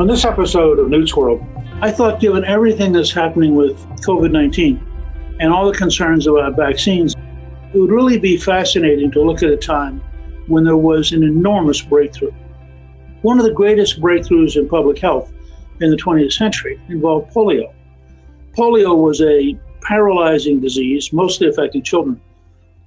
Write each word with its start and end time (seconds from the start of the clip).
On 0.00 0.06
this 0.06 0.24
episode 0.24 0.78
of 0.78 0.88
Newt's 0.88 1.14
World, 1.14 1.44
I 1.82 1.90
thought 1.90 2.20
given 2.20 2.42
everything 2.42 2.92
that's 2.92 3.10
happening 3.10 3.54
with 3.54 3.76
COVID 4.00 4.30
19 4.30 5.36
and 5.40 5.52
all 5.52 5.70
the 5.70 5.76
concerns 5.76 6.26
about 6.26 6.56
vaccines, 6.56 7.14
it 7.74 7.78
would 7.78 7.90
really 7.90 8.16
be 8.16 8.38
fascinating 8.38 9.10
to 9.10 9.22
look 9.22 9.42
at 9.42 9.50
a 9.50 9.58
time 9.58 10.00
when 10.46 10.64
there 10.64 10.78
was 10.78 11.12
an 11.12 11.22
enormous 11.22 11.82
breakthrough. 11.82 12.32
One 13.20 13.38
of 13.38 13.44
the 13.44 13.52
greatest 13.52 14.00
breakthroughs 14.00 14.56
in 14.56 14.70
public 14.70 14.98
health 14.98 15.30
in 15.82 15.90
the 15.90 15.98
20th 15.98 16.32
century 16.32 16.80
involved 16.88 17.34
polio. 17.34 17.70
Polio 18.56 18.96
was 18.96 19.20
a 19.20 19.54
paralyzing 19.82 20.60
disease, 20.60 21.12
mostly 21.12 21.46
affecting 21.48 21.82
children. 21.82 22.18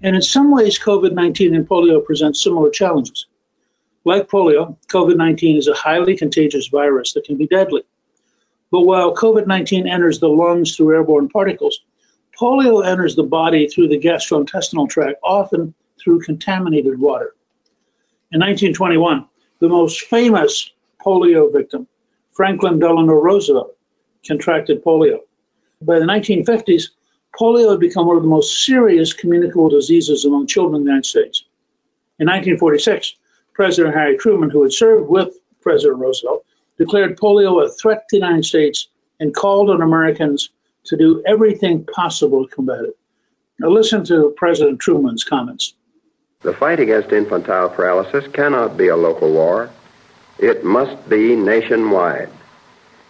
And 0.01 0.15
in 0.15 0.23
some 0.23 0.49
ways, 0.49 0.79
COVID 0.79 1.11
19 1.11 1.53
and 1.53 1.69
polio 1.69 2.03
present 2.03 2.35
similar 2.35 2.71
challenges. 2.71 3.27
Like 4.05 4.29
polio, 4.29 4.77
COVID 4.87 5.15
19 5.15 5.57
is 5.57 5.67
a 5.67 5.73
highly 5.73 6.17
contagious 6.17 6.67
virus 6.67 7.13
that 7.13 7.23
can 7.23 7.37
be 7.37 7.47
deadly. 7.47 7.83
But 8.69 8.81
while 8.81 9.15
COVID 9.15 9.47
19 9.47 9.87
enters 9.87 10.19
the 10.19 10.29
lungs 10.29 10.75
through 10.75 10.93
airborne 10.93 11.29
particles, 11.29 11.79
polio 12.37 12.85
enters 12.85 13.15
the 13.15 13.23
body 13.23 13.67
through 13.67 13.87
the 13.87 13.99
gastrointestinal 13.99 14.89
tract, 14.89 15.19
often 15.23 15.73
through 16.01 16.21
contaminated 16.21 16.99
water. 16.99 17.35
In 18.31 18.39
1921, 18.39 19.25
the 19.59 19.69
most 19.69 20.01
famous 20.01 20.71
polio 21.05 21.53
victim, 21.53 21.87
Franklin 22.33 22.79
Delano 22.79 23.13
Roosevelt, 23.13 23.77
contracted 24.25 24.83
polio. 24.83 25.19
By 25.81 25.99
the 25.99 26.05
1950s, 26.05 26.89
polio 27.39 27.71
had 27.71 27.79
become 27.79 28.07
one 28.07 28.17
of 28.17 28.23
the 28.23 28.29
most 28.29 28.65
serious 28.65 29.13
communicable 29.13 29.69
diseases 29.69 30.25
among 30.25 30.47
children 30.47 30.77
in 30.77 30.83
the 30.83 30.89
United 30.89 31.05
States. 31.05 31.45
In 32.19 32.27
1946, 32.27 33.15
President 33.53 33.93
Harry 33.93 34.17
Truman, 34.17 34.49
who 34.49 34.63
had 34.63 34.73
served 34.73 35.07
with 35.07 35.37
President 35.61 35.99
Roosevelt, 35.99 36.45
declared 36.77 37.17
polio 37.17 37.63
a 37.63 37.69
threat 37.69 38.07
to 38.09 38.15
the 38.15 38.25
United 38.25 38.45
States 38.45 38.87
and 39.19 39.33
called 39.33 39.69
on 39.69 39.81
Americans 39.81 40.49
to 40.85 40.97
do 40.97 41.23
everything 41.25 41.85
possible 41.85 42.45
to 42.47 42.55
combat 42.55 42.83
it. 42.83 42.97
Now, 43.59 43.69
listen 43.69 44.03
to 44.05 44.33
President 44.35 44.79
Truman's 44.79 45.23
comments. 45.23 45.75
The 46.41 46.53
fight 46.53 46.79
against 46.79 47.11
infantile 47.11 47.69
paralysis 47.69 48.27
cannot 48.33 48.75
be 48.75 48.87
a 48.87 48.97
local 48.97 49.31
war. 49.31 49.69
It 50.39 50.65
must 50.65 51.07
be 51.07 51.35
nationwide. 51.35 52.29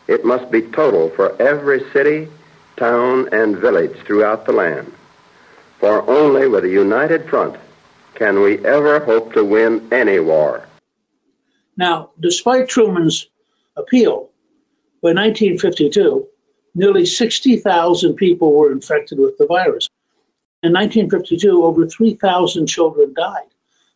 It 0.08 0.26
must 0.26 0.52
be 0.52 0.62
total 0.62 1.10
for 1.10 1.42
every 1.42 1.90
city, 1.92 2.28
town, 2.76 3.30
and 3.32 3.58
village 3.58 3.98
throughout 4.06 4.46
the 4.46 4.52
land. 4.52 4.94
For 5.80 6.08
only 6.08 6.48
with 6.48 6.66
a 6.66 6.70
united 6.70 7.28
front 7.30 7.56
can 8.16 8.42
we 8.42 8.64
ever 8.66 9.00
hope 9.00 9.34
to 9.34 9.44
win 9.44 9.88
any 9.92 10.20
war. 10.20 10.66
Now, 11.78 12.12
despite 12.20 12.70
Truman's 12.70 13.28
appeal, 13.76 14.30
by 15.02 15.10
1952, 15.10 16.28
nearly 16.76 17.06
60,000 17.06 18.16
people 18.16 18.54
were 18.54 18.72
infected 18.72 19.20
with 19.20 19.38
the 19.38 19.48
virus. 19.48 19.90
In 20.62 20.72
1952, 20.72 21.64
over 21.64 21.88
3,000 21.88 22.68
children 22.68 23.14
died. 23.14 23.48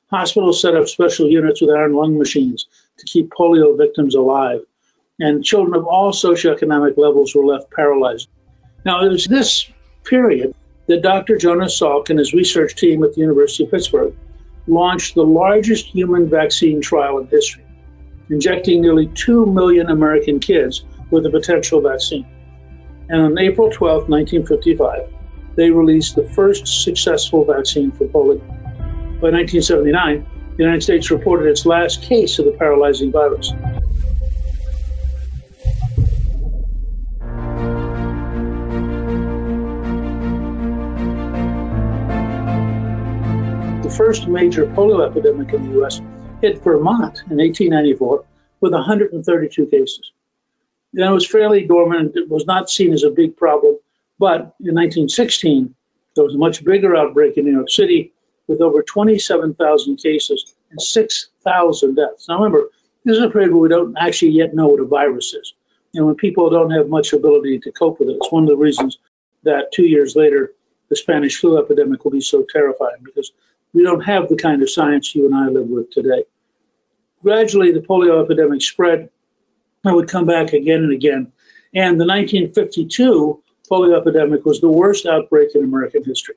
Hospitals 0.09 0.61
set 0.61 0.75
up 0.75 0.88
special 0.88 1.29
units 1.29 1.61
with 1.61 1.69
iron 1.69 1.94
lung 1.94 2.17
machines 2.17 2.67
to 2.97 3.06
keep 3.06 3.29
polio 3.29 3.77
victims 3.77 4.16
alive, 4.16 4.61
and 5.19 5.44
children 5.44 5.75
of 5.75 5.85
all 5.85 6.11
socioeconomic 6.11 6.97
levels 6.97 7.35
were 7.35 7.45
left 7.45 7.72
paralyzed. 7.72 8.29
Now, 8.85 9.06
it 9.06 9.09
was 9.09 9.25
this 9.25 9.69
period 10.03 10.56
that 10.88 11.02
Dr. 11.02 11.38
Jonas 11.38 11.80
Salk 11.80 12.09
and 12.09 12.18
his 12.18 12.34
research 12.34 12.75
team 12.75 13.03
at 13.03 13.14
the 13.14 13.22
University 13.22 13.66
of 13.66 13.72
Pittsburgh 13.72 14.16
launched 14.68 15.16
the 15.16 15.24
largest 15.24 15.86
human 15.86 16.30
vaccine 16.30 16.81
trial 16.81 17.20
in 17.20 17.28
history, 17.28 17.64
injecting 18.30 18.81
nearly 18.81 19.08
2 19.08 19.46
million 19.46 19.90
American 19.90 20.40
kids 20.40 20.84
with 21.12 21.25
a 21.25 21.30
potential 21.30 21.81
vaccine. 21.81 22.25
And 23.09 23.22
on 23.22 23.38
April 23.38 23.70
12, 23.70 24.09
1955, 24.09 25.14
they 25.56 25.72
released 25.72 26.16
the 26.16 26.28
first 26.30 26.84
successful 26.84 27.46
vaccine 27.46 27.92
for 27.92 28.06
polio. 28.06 28.40
By 29.19 29.31
1979, 29.31 30.25
the 30.57 30.63
United 30.63 30.81
States 30.81 31.12
reported 31.12 31.50
its 31.50 31.66
last 31.66 32.04
case 32.04 32.40
of 32.40 32.45
the 32.45 32.51
paralyzing 32.51 33.12
virus. 33.12 33.51
First 43.97 44.27
major 44.27 44.67
polio 44.67 45.09
epidemic 45.09 45.51
in 45.53 45.63
the 45.63 45.71
U.S. 45.79 46.01
hit 46.39 46.63
Vermont 46.63 47.23
in 47.31 47.38
1894 47.38 48.23
with 48.61 48.71
132 48.71 49.65
cases. 49.65 50.11
And 50.94 51.03
it 51.03 51.11
was 51.11 51.25
fairly 51.25 51.65
dormant. 51.65 52.15
It 52.15 52.29
was 52.29 52.45
not 52.45 52.69
seen 52.69 52.94
as 52.94 53.01
a 53.01 53.09
big 53.09 53.35
problem. 53.35 53.77
But 54.19 54.53
in 54.61 54.75
1916, 54.75 55.73
there 56.15 56.23
was 56.23 56.35
a 56.35 56.38
much 56.38 56.63
bigger 56.63 56.95
outbreak 56.95 57.38
in 57.38 57.45
New 57.45 57.53
York 57.53 57.71
City 57.71 58.13
with 58.45 58.61
over 58.61 58.83
27,000 58.83 59.97
cases 59.97 60.53
and 60.69 60.79
6,000 60.79 61.95
deaths. 61.95 62.27
Now 62.29 62.35
remember, 62.35 62.69
this 63.03 63.17
is 63.17 63.23
a 63.23 63.31
period 63.31 63.51
where 63.51 63.61
we 63.61 63.69
don't 63.69 63.97
actually 63.97 64.31
yet 64.33 64.53
know 64.53 64.67
what 64.67 64.79
a 64.79 64.85
virus 64.85 65.33
is. 65.33 65.53
And 65.95 66.05
when 66.05 66.15
people 66.15 66.51
don't 66.51 66.69
have 66.69 66.88
much 66.88 67.13
ability 67.13 67.59
to 67.61 67.71
cope 67.71 67.99
with 67.99 68.09
it, 68.09 68.17
it's 68.21 68.31
one 68.31 68.44
of 68.44 68.49
the 68.49 68.57
reasons 68.57 68.99
that 69.41 69.71
two 69.71 69.88
years 69.88 70.15
later, 70.15 70.53
the 70.89 70.95
Spanish 70.95 71.39
flu 71.39 71.57
epidemic 71.57 72.03
will 72.03 72.11
be 72.11 72.21
so 72.21 72.45
terrifying 72.47 73.01
because 73.03 73.31
we 73.77 73.83
don't 73.83 74.01
have 74.01 74.27
the 74.27 74.35
kind 74.35 74.63
of 74.63 74.71
science 74.71 75.13
you 75.13 75.27
and 75.27 75.35
I 75.35 75.50
live 75.50 75.68
with 75.68 75.91
today. 75.91 76.24
Gradually, 77.21 77.71
the 77.71 77.81
polio 77.81 78.24
epidemic 78.24 78.63
spread 78.63 79.12
and 79.83 79.95
would 79.95 80.09
come 80.09 80.25
back 80.25 80.53
again 80.53 80.83
and 80.83 80.91
again. 80.91 81.31
And 81.75 82.01
the 82.01 82.07
1952 82.07 83.44
polio 83.69 84.01
epidemic 84.01 84.45
was 84.45 84.62
the 84.62 84.68
worst 84.68 85.06
outbreak 85.06 85.53
in 85.53 85.63
American 85.63 86.03
history. 86.03 86.33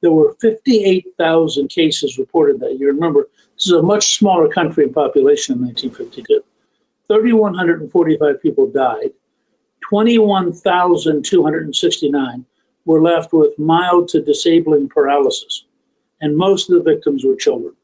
There 0.00 0.10
were 0.10 0.34
58,000 0.40 1.68
cases 1.68 2.18
reported 2.18 2.58
that 2.58 2.76
year. 2.80 2.92
Remember, 2.92 3.28
this 3.54 3.66
is 3.66 3.72
a 3.74 3.82
much 3.82 4.16
smaller 4.16 4.48
country 4.48 4.82
in 4.82 4.92
population 4.92 5.58
in 5.58 5.66
1952. 5.66 6.42
3,145 7.06 8.42
people 8.42 8.66
died. 8.66 9.12
21,269 9.88 12.44
were 12.86 13.00
left 13.00 13.32
with 13.32 13.56
mild 13.56 14.08
to 14.08 14.20
disabling 14.20 14.88
paralysis. 14.88 15.62
And 16.22 16.36
most 16.36 16.70
of 16.70 16.76
the 16.76 16.84
victims 16.90 17.24
were 17.24 17.36
children, 17.36 17.74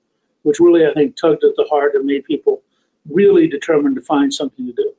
which 0.45 0.61
really, 0.61 0.87
I 0.87 0.95
think, 0.95 1.17
tugged 1.17 1.45
at 1.45 1.57
the 1.57 1.67
heart 1.69 1.97
and 1.97 2.07
made 2.07 2.25
people 2.25 2.63
really 3.11 3.49
determined 3.49 3.97
to 3.97 4.03
find 4.03 4.33
something 4.33 4.65
to 4.67 4.73
do. 4.73 4.95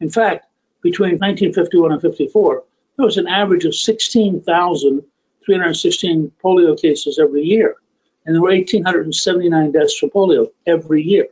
In 0.00 0.10
fact, 0.10 0.46
between 0.82 1.12
1951 1.12 1.92
and 1.92 2.02
54, 2.02 2.64
there 2.96 3.06
was 3.06 3.16
an 3.16 3.28
average 3.28 3.64
of 3.64 3.76
16,316 3.76 6.32
polio 6.42 6.80
cases 6.80 7.18
every 7.18 7.42
year. 7.42 7.76
And 8.26 8.34
there 8.34 8.42
were 8.42 8.50
1,879 8.50 9.70
deaths 9.70 9.96
from 9.96 10.10
polio 10.10 10.50
every 10.66 11.02
year. 11.02 11.28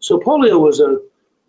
So 0.00 0.18
polio 0.18 0.60
was 0.60 0.80
a 0.80 0.98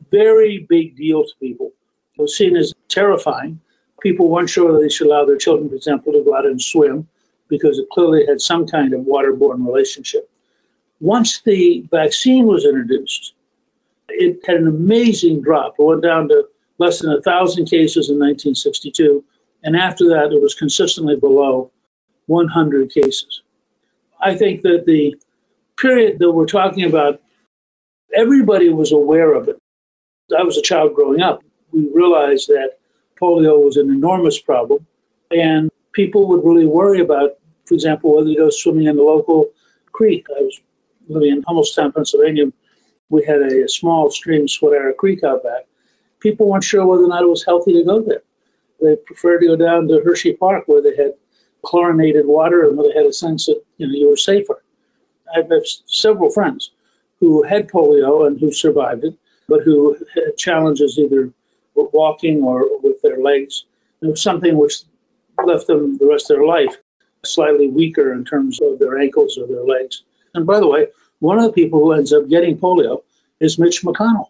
very 0.10 0.60
big 0.70 0.96
deal 0.96 1.26
to 1.26 1.34
people. 1.40 1.74
It 2.18 2.22
was 2.22 2.38
seen 2.38 2.56
as 2.56 2.74
terrifying. 2.88 3.60
People 4.02 4.30
weren't 4.30 4.50
sure 4.50 4.72
that 4.72 4.80
they 4.80 4.88
should 4.90 5.08
allow 5.08 5.26
their 5.26 5.38
children, 5.38 5.68
for 5.70 5.76
example, 5.76 6.14
to 6.14 6.24
go 6.24 6.34
out 6.36 6.46
and 6.46 6.62
swim 6.62 7.10
because 7.54 7.78
it 7.78 7.88
clearly 7.92 8.26
had 8.26 8.42
some 8.42 8.66
kind 8.66 8.94
of 8.94 9.02
waterborne 9.02 9.64
relationship. 9.64 10.28
Once 11.00 11.42
the 11.42 11.86
vaccine 11.92 12.48
was 12.48 12.66
introduced, 12.66 13.34
it 14.10 14.40
had 14.44 14.58
an 14.58 14.68
amazing 14.68 15.42
drop. 15.42 15.76
It 15.78 15.84
went 15.84 16.02
down 16.02 16.30
to 16.30 16.48
less 16.80 17.00
than 17.00 17.12
1,000 17.12 17.66
cases 17.66 18.10
in 18.10 18.16
1962, 18.16 19.24
and 19.64 19.76
after 19.76 20.10
that, 20.10 20.32
it 20.32 20.42
was 20.42 20.56
consistently 20.56 21.16
below 21.16 21.72
100 22.26 22.90
cases. 22.90 23.44
I 24.20 24.36
think 24.36 24.64
that 24.64 24.86
the 24.88 25.16
period 25.78 26.18
that 26.20 26.32
we're 26.32 26.48
talking 26.48 26.86
about, 26.86 27.22
everybody 28.16 28.70
was 28.70 28.92
aware 28.92 29.34
of 29.34 29.48
it. 29.48 29.60
I 30.36 30.42
was 30.42 30.58
a 30.58 30.62
child 30.64 30.96
growing 30.96 31.22
up. 31.22 31.44
We 31.72 31.88
realized 31.94 32.48
that 32.48 32.78
polio 33.22 33.64
was 33.64 33.78
an 33.78 33.90
enormous 33.92 34.40
problem, 34.40 34.88
and 35.30 35.70
people 35.92 36.28
would 36.30 36.44
really 36.44 36.66
worry 36.66 37.02
about, 37.02 37.38
for 37.66 37.74
example, 37.74 38.16
whether 38.16 38.30
to 38.30 38.36
go 38.36 38.50
swimming 38.50 38.88
in 38.88 38.96
the 38.96 39.04
local 39.04 39.52
creek. 39.92 40.28
I 40.30 40.42
was 40.42 40.60
living 41.08 41.32
in 41.32 41.44
Hummelstown, 41.44 41.94
Pennsylvania. 41.94 42.46
We 43.10 43.24
had 43.26 43.42
a, 43.42 43.70
small 43.70 44.10
stream, 44.12 44.48
Swatara 44.48 44.96
Creek, 44.96 45.24
out 45.24 45.44
back. 45.44 45.66
People 46.20 46.50
weren't 46.50 46.64
sure 46.64 46.86
whether 46.86 47.04
or 47.04 47.08
not 47.08 47.24
it 47.24 47.30
was 47.30 47.46
healthy 47.46 47.74
to 47.74 47.84
go 47.84 48.02
there. 48.02 48.24
They 48.82 48.96
preferred 48.96 49.40
to 49.40 49.48
go 49.48 49.56
down 49.56 49.88
to 49.88 50.02
Hershey 50.04 50.34
Park, 50.34 50.68
where 50.68 50.82
they 50.82 50.96
had 50.96 51.14
chlorinated 51.62 52.26
water 52.26 52.68
and 52.68 52.78
where 52.78 52.90
they 52.90 52.98
had 52.98 53.08
a 53.08 53.14
sense 53.14 53.46
that 53.46 53.62
you 53.78 53.88
know 53.88 53.94
you 53.94 54.10
were 54.10 54.18
safer. 54.18 54.62
I 55.34 55.38
have 55.38 55.52
several 55.86 56.30
friends 56.30 56.72
who 57.20 57.44
had 57.44 57.70
polio 57.70 58.28
and 58.28 58.40
who 58.40 58.52
survived 58.52 59.06
it, 59.06 59.16
but 59.48 59.64
who 59.64 59.98
had 60.14 60.36
challenges 60.38 60.98
either 60.98 61.32
with 61.76 61.94
walking 61.94 62.42
or 62.44 62.66
with 62.82 63.02
their 63.02 63.18
legs. 63.18 63.66
It 64.02 64.08
was 64.08 64.22
something 64.22 64.58
which 64.58 64.84
left 65.44 65.68
them 65.68 65.98
the 65.98 66.08
rest 66.08 66.30
of 66.30 66.38
their 66.38 66.46
life 66.46 66.76
slightly 67.26 67.68
weaker 67.68 68.14
in 68.14 68.26
terms 68.26 68.60
of 68.62 68.80
their 68.80 69.00
ankles 69.00 69.38
or 69.38 69.48
their 69.48 69.64
legs. 69.64 70.04
And 70.34 70.46
by 70.46 70.60
the 70.60 70.68
way, 70.68 70.88
one 71.20 71.38
of 71.38 71.46
the 71.46 71.54
people 71.54 71.80
who 71.80 71.94
ends 71.94 72.12
up 72.12 72.28
getting 72.28 72.58
polio 72.58 73.04
is 73.40 73.58
Mitch 73.58 73.84
McConnell, 73.84 74.28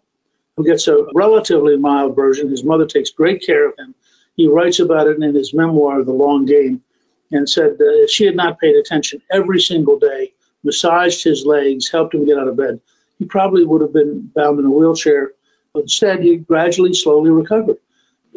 who 0.56 0.64
gets 0.64 0.86
a 0.86 1.06
relatively 1.14 1.76
mild 1.76 2.14
version. 2.14 2.50
His 2.50 2.64
mother 2.64 2.86
takes 2.86 3.10
great 3.10 3.44
care 3.44 3.68
of 3.68 3.78
him. 3.78 3.94
He 4.36 4.48
writes 4.48 4.80
about 4.80 5.08
it 5.08 5.20
in 5.20 5.34
his 5.34 5.54
memoir, 5.54 6.02
The 6.02 6.12
Long 6.12 6.44
Game, 6.44 6.82
and 7.30 7.48
said 7.48 7.78
that 7.78 8.02
if 8.02 8.10
she 8.10 8.26
had 8.26 8.36
not 8.36 8.60
paid 8.60 8.76
attention 8.76 9.22
every 9.30 9.60
single 9.60 9.98
day, 9.98 10.32
massaged 10.62 11.24
his 11.24 11.44
legs, 11.44 11.90
helped 11.90 12.14
him 12.14 12.26
get 12.26 12.38
out 12.38 12.48
of 12.48 12.56
bed, 12.56 12.80
he 13.18 13.24
probably 13.24 13.64
would 13.64 13.80
have 13.80 13.92
been 13.92 14.30
bound 14.34 14.58
in 14.58 14.66
a 14.66 14.70
wheelchair. 14.70 15.32
But 15.72 15.82
instead, 15.82 16.22
he 16.22 16.36
gradually, 16.36 16.94
slowly 16.94 17.30
recovered. 17.30 17.78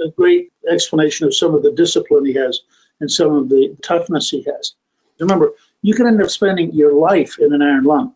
A 0.03 0.09
great 0.09 0.51
explanation 0.69 1.27
of 1.27 1.35
some 1.35 1.55
of 1.55 1.63
the 1.63 1.71
discipline 1.71 2.25
he 2.25 2.33
has 2.33 2.61
and 2.99 3.11
some 3.11 3.35
of 3.35 3.49
the 3.49 3.75
toughness 3.81 4.29
he 4.29 4.43
has. 4.43 4.73
Remember, 5.19 5.51
you 5.81 5.93
can 5.93 6.07
end 6.07 6.21
up 6.21 6.29
spending 6.29 6.73
your 6.73 6.93
life 6.93 7.37
in 7.39 7.53
an 7.53 7.61
iron 7.61 7.83
lung. 7.83 8.15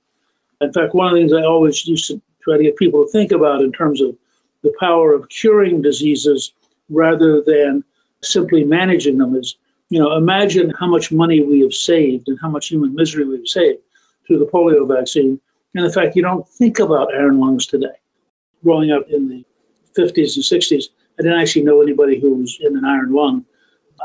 In 0.60 0.74
fact, 0.74 0.94
one 0.94 1.08
of 1.08 1.14
the 1.14 1.20
things 1.20 1.34
I 1.34 1.44
always 1.44 1.86
used 1.88 2.08
to 2.08 2.22
try 2.44 2.58
to 2.58 2.64
get 2.64 2.78
people 2.78 3.06
to 3.06 3.12
think 3.12 3.32
about 3.32 3.62
in 3.62 3.72
terms 3.72 4.02
of 4.02 4.16
the 4.64 4.74
power 4.80 5.14
of 5.14 5.30
curing 5.30 5.82
diseases 5.82 6.54
rather 6.90 7.42
than 7.42 7.84
simply 8.22 8.64
managing 8.64 9.18
them 9.18 9.36
is, 9.36 9.56
you 9.90 10.00
know, 10.00 10.16
imagine 10.16 10.72
how 10.80 10.88
much 10.88 11.12
money 11.12 11.42
we 11.42 11.62
have 11.62 11.74
saved 11.74 12.28
and 12.28 12.40
how 12.40 12.50
much 12.50 12.68
human 12.68 12.94
misery 12.94 13.26
we've 13.26 13.48
saved 13.48 13.80
through 14.26 14.40
the 14.40 14.46
polio 14.46 14.88
vaccine. 14.88 15.40
And 15.74 15.86
the 15.86 15.92
fact 15.92 16.16
you 16.16 16.22
don't 16.22 16.48
think 16.48 16.80
about 16.80 17.14
iron 17.14 17.40
lungs 17.40 17.66
today. 17.66 17.96
Growing 18.64 18.92
up 18.92 19.10
in 19.10 19.30
the 19.30 19.46
50s 19.98 20.36
and 20.36 20.62
60s, 20.62 20.86
I 21.18 21.24
didn't 21.24 21.40
actually 21.40 21.64
know 21.64 21.82
anybody 21.82 22.20
who 22.20 22.36
was 22.36 22.58
in 22.62 22.78
an 22.78 22.86
iron 22.86 23.14
lung. 23.14 23.46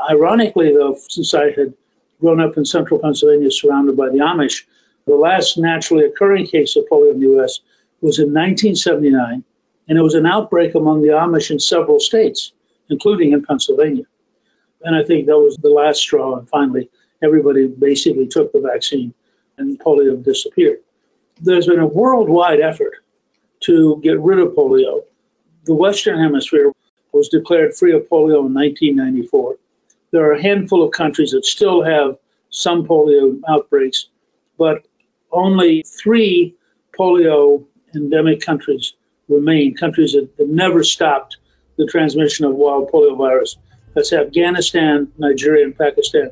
Ironically, 0.09 0.73
though, 0.73 0.97
since 1.09 1.33
I 1.33 1.51
had 1.51 1.73
grown 2.19 2.39
up 2.39 2.57
in 2.57 2.65
central 2.65 2.99
Pennsylvania 2.99 3.51
surrounded 3.51 3.97
by 3.97 4.09
the 4.09 4.19
Amish, 4.19 4.63
the 5.05 5.15
last 5.15 5.57
naturally 5.57 6.05
occurring 6.05 6.47
case 6.47 6.75
of 6.75 6.85
polio 6.91 7.11
in 7.11 7.19
the 7.19 7.27
U.S. 7.27 7.59
was 8.01 8.19
in 8.19 8.33
1979, 8.33 9.43
and 9.87 9.97
it 9.97 10.01
was 10.01 10.15
an 10.15 10.25
outbreak 10.25 10.75
among 10.75 11.01
the 11.01 11.09
Amish 11.09 11.51
in 11.51 11.59
several 11.59 11.99
states, 11.99 12.51
including 12.89 13.31
in 13.31 13.45
Pennsylvania. 13.45 14.03
And 14.83 14.95
I 14.95 15.03
think 15.03 15.25
that 15.25 15.37
was 15.37 15.57
the 15.57 15.69
last 15.69 15.99
straw, 15.99 16.37
and 16.37 16.47
finally, 16.49 16.89
everybody 17.23 17.67
basically 17.67 18.27
took 18.27 18.51
the 18.51 18.61
vaccine, 18.61 19.13
and 19.57 19.79
polio 19.79 20.23
disappeared. 20.23 20.79
There's 21.41 21.67
been 21.67 21.79
a 21.79 21.87
worldwide 21.87 22.59
effort 22.59 22.93
to 23.61 23.99
get 24.03 24.19
rid 24.19 24.39
of 24.39 24.53
polio. 24.53 25.03
The 25.65 25.73
Western 25.73 26.19
Hemisphere 26.19 26.71
was 27.11 27.29
declared 27.29 27.75
free 27.75 27.93
of 27.93 28.03
polio 28.03 28.45
in 28.45 28.53
1994. 28.53 29.57
There 30.17 30.25
are 30.31 30.33
a 30.33 30.41
handful 30.41 30.81
of 30.81 30.93
countries 30.93 31.29
that 31.33 31.45
still 31.45 31.83
have 31.83 32.17
some 32.49 32.87
polio 32.87 33.39
outbreaks, 33.47 34.07
but 34.57 34.87
only 35.31 35.83
three 35.83 36.55
polio 36.97 37.63
endemic 37.93 38.41
countries 38.41 38.93
remain, 39.29 39.75
countries 39.75 40.13
that 40.13 40.27
have 40.39 40.47
never 40.47 40.83
stopped 40.83 41.37
the 41.77 41.85
transmission 41.85 42.45
of 42.45 42.55
wild 42.55 42.89
polio 42.89 43.15
virus. 43.15 43.57
That's 43.93 44.11
Afghanistan, 44.11 45.11
Nigeria, 45.19 45.65
and 45.65 45.77
Pakistan. 45.77 46.31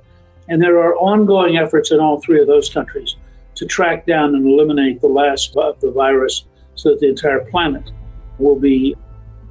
And 0.50 0.60
there 0.60 0.80
are 0.80 0.96
ongoing 0.96 1.58
efforts 1.58 1.92
in 1.92 2.00
all 2.00 2.20
three 2.20 2.42
of 2.42 2.48
those 2.48 2.70
countries 2.70 3.16
to 3.54 3.68
track 3.68 4.08
down 4.08 4.34
and 4.34 4.48
eliminate 4.48 5.00
the 5.00 5.10
last 5.10 5.56
of 5.58 5.80
the 5.80 5.92
virus 5.92 6.44
so 6.74 6.90
that 6.90 7.02
the 7.02 7.10
entire 7.10 7.46
planet 7.52 7.92
will 8.40 8.60
be 8.60 8.96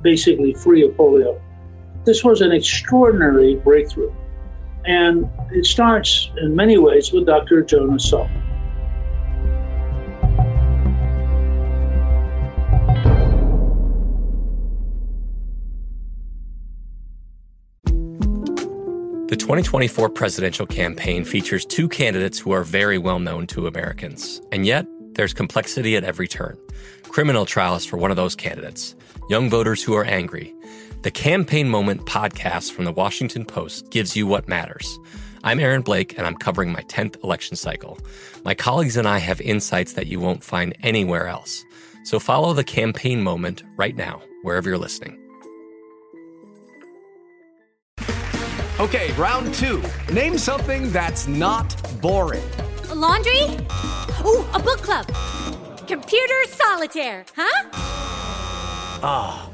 basically 0.03 0.55
free 0.55 0.85
of 0.85 0.91
polio. 0.97 1.41
This 2.05 2.25
was 2.25 2.41
an 2.41 2.51
extraordinary 2.51 3.55
breakthrough. 3.55 4.13
And 4.87 5.31
it 5.51 5.67
starts 5.67 6.31
in 6.37 6.55
many 6.55 6.79
ways 6.79 7.13
with 7.13 7.27
Dr. 7.27 7.63
Jonas 7.63 8.11
Salk. 8.11 8.31
The 19.35 19.39
2024 19.41 20.11
presidential 20.11 20.67
campaign 20.67 21.25
features 21.25 21.65
two 21.65 21.89
candidates 21.89 22.39
who 22.39 22.53
are 22.53 22.63
very 22.63 22.99
well 22.99 23.19
known 23.19 23.49
to 23.49 23.67
Americans. 23.67 24.41
And 24.53 24.65
yet, 24.65 24.87
there's 25.15 25.33
complexity 25.33 25.97
at 25.97 26.05
every 26.05 26.29
turn. 26.29 26.57
Criminal 27.09 27.47
trials 27.47 27.85
for 27.85 27.97
one 27.97 28.11
of 28.11 28.17
those 28.17 28.37
candidates, 28.37 28.95
young 29.29 29.49
voters 29.49 29.83
who 29.83 29.95
are 29.95 30.05
angry. 30.05 30.55
The 31.05 31.11
Campaign 31.11 31.69
Moment 31.69 32.07
podcast 32.07 32.73
from 32.73 32.87
the 32.87 32.93
Washington 32.93 33.45
Post 33.45 33.91
gives 33.91 34.17
you 34.17 34.27
what 34.27 34.49
matters. 34.49 34.99
I'm 35.43 35.61
Aaron 35.61 35.83
Blake, 35.83 36.17
and 36.17 36.27
I'm 36.27 36.35
covering 36.35 36.73
my 36.73 36.81
10th 36.85 37.23
election 37.23 37.59
cycle. 37.59 37.99
My 38.43 38.55
colleagues 38.55 38.97
and 38.97 39.07
I 39.07 39.19
have 39.19 39.39
insights 39.43 39.93
that 39.93 40.07
you 40.07 40.19
won't 40.19 40.43
find 40.43 40.75
anywhere 40.83 41.29
else. 41.29 41.63
So 42.05 42.19
follow 42.19 42.55
the 42.55 42.65
Campaign 42.65 43.23
Moment 43.23 43.65
right 43.77 43.95
now, 43.95 44.23
wherever 44.45 44.71
you're 44.71 44.79
listening. 44.79 45.21
Okay, 48.81 49.13
round 49.13 49.53
two. 49.53 49.83
Name 50.11 50.39
something 50.39 50.91
that's 50.91 51.29
not 51.29 51.77
boring. 52.01 52.49
A 52.89 52.95
laundry? 52.95 53.43
Ooh, 54.25 54.43
a 54.55 54.59
book 54.59 54.81
club. 54.81 55.07
Computer 55.87 56.45
solitaire, 56.47 57.27
huh? 57.37 57.69
Ah, 59.07 59.47
oh, 59.47 59.54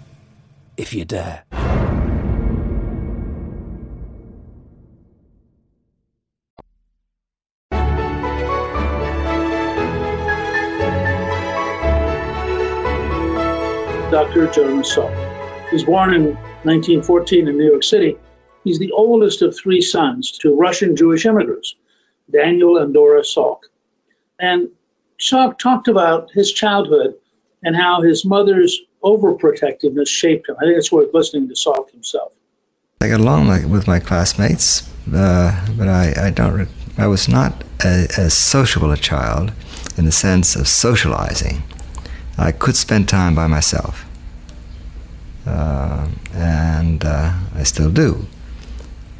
if 0.81 0.95
you 0.95 1.05
dare. 1.05 1.43
Dr. 14.09 14.47
Jonas 14.47 14.95
Salk. 14.95 15.69
He 15.69 15.75
was 15.75 15.83
born 15.83 16.15
in 16.15 16.33
1914 16.63 17.47
in 17.47 17.57
New 17.57 17.69
York 17.69 17.83
City. 17.83 18.17
He's 18.63 18.79
the 18.79 18.91
oldest 18.91 19.43
of 19.43 19.55
three 19.55 19.81
sons 19.81 20.31
to 20.39 20.55
Russian 20.55 20.95
Jewish 20.95 21.27
immigrants, 21.27 21.75
Daniel 22.31 22.77
and 22.77 22.91
Dora 22.91 23.21
Salk. 23.21 23.59
And 24.39 24.69
Salk 25.19 25.59
talked 25.59 25.87
about 25.87 26.31
his 26.31 26.51
childhood 26.51 27.13
and 27.63 27.75
how 27.75 28.01
his 28.01 28.25
mother's 28.25 28.81
overprotectiveness 29.03 30.07
shaped 30.07 30.49
him. 30.49 30.55
I 30.59 30.65
think 30.65 30.77
it's 30.77 30.91
worth 30.91 31.13
listening 31.13 31.47
to 31.47 31.53
Salk 31.53 31.89
himself. 31.91 32.31
I 33.01 33.07
got 33.07 33.19
along 33.19 33.69
with 33.69 33.87
my 33.87 33.99
classmates, 33.99 34.87
uh, 35.13 35.67
but 35.77 35.87
I, 35.87 36.27
I 36.27 36.29
don't. 36.29 36.69
I 36.97 37.07
was 37.07 37.27
not 37.27 37.63
as 37.83 38.33
sociable 38.33 38.91
a 38.91 38.97
child 38.97 39.51
in 39.97 40.05
the 40.05 40.11
sense 40.11 40.55
of 40.55 40.67
socializing. 40.67 41.63
I 42.37 42.51
could 42.51 42.75
spend 42.75 43.09
time 43.09 43.33
by 43.33 43.47
myself, 43.47 44.05
uh, 45.47 46.07
and 46.33 47.03
uh, 47.03 47.33
I 47.55 47.63
still 47.63 47.89
do. 47.89 48.27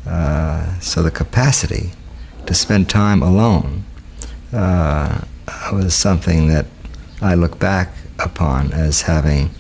Uh, 0.06 0.80
so 0.80 1.02
the 1.02 1.12
capacity 1.12 1.92
to 2.46 2.54
spend 2.54 2.90
time 2.90 3.22
alone 3.22 3.84
uh, 4.54 5.22
was 5.72 5.96
something 5.96 6.48
that 6.48 6.66
I 7.22 7.36
look 7.36 7.60
back 7.60 7.94
upon 8.20 8.74
as 8.74 9.04
having 9.04 9.52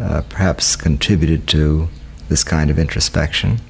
uh, 0.00 0.22
perhaps 0.28 0.76
contributed 0.76 1.46
to 1.48 1.88
this 2.28 2.44
kind 2.44 2.70
of 2.70 2.78
introspection. 2.78 3.60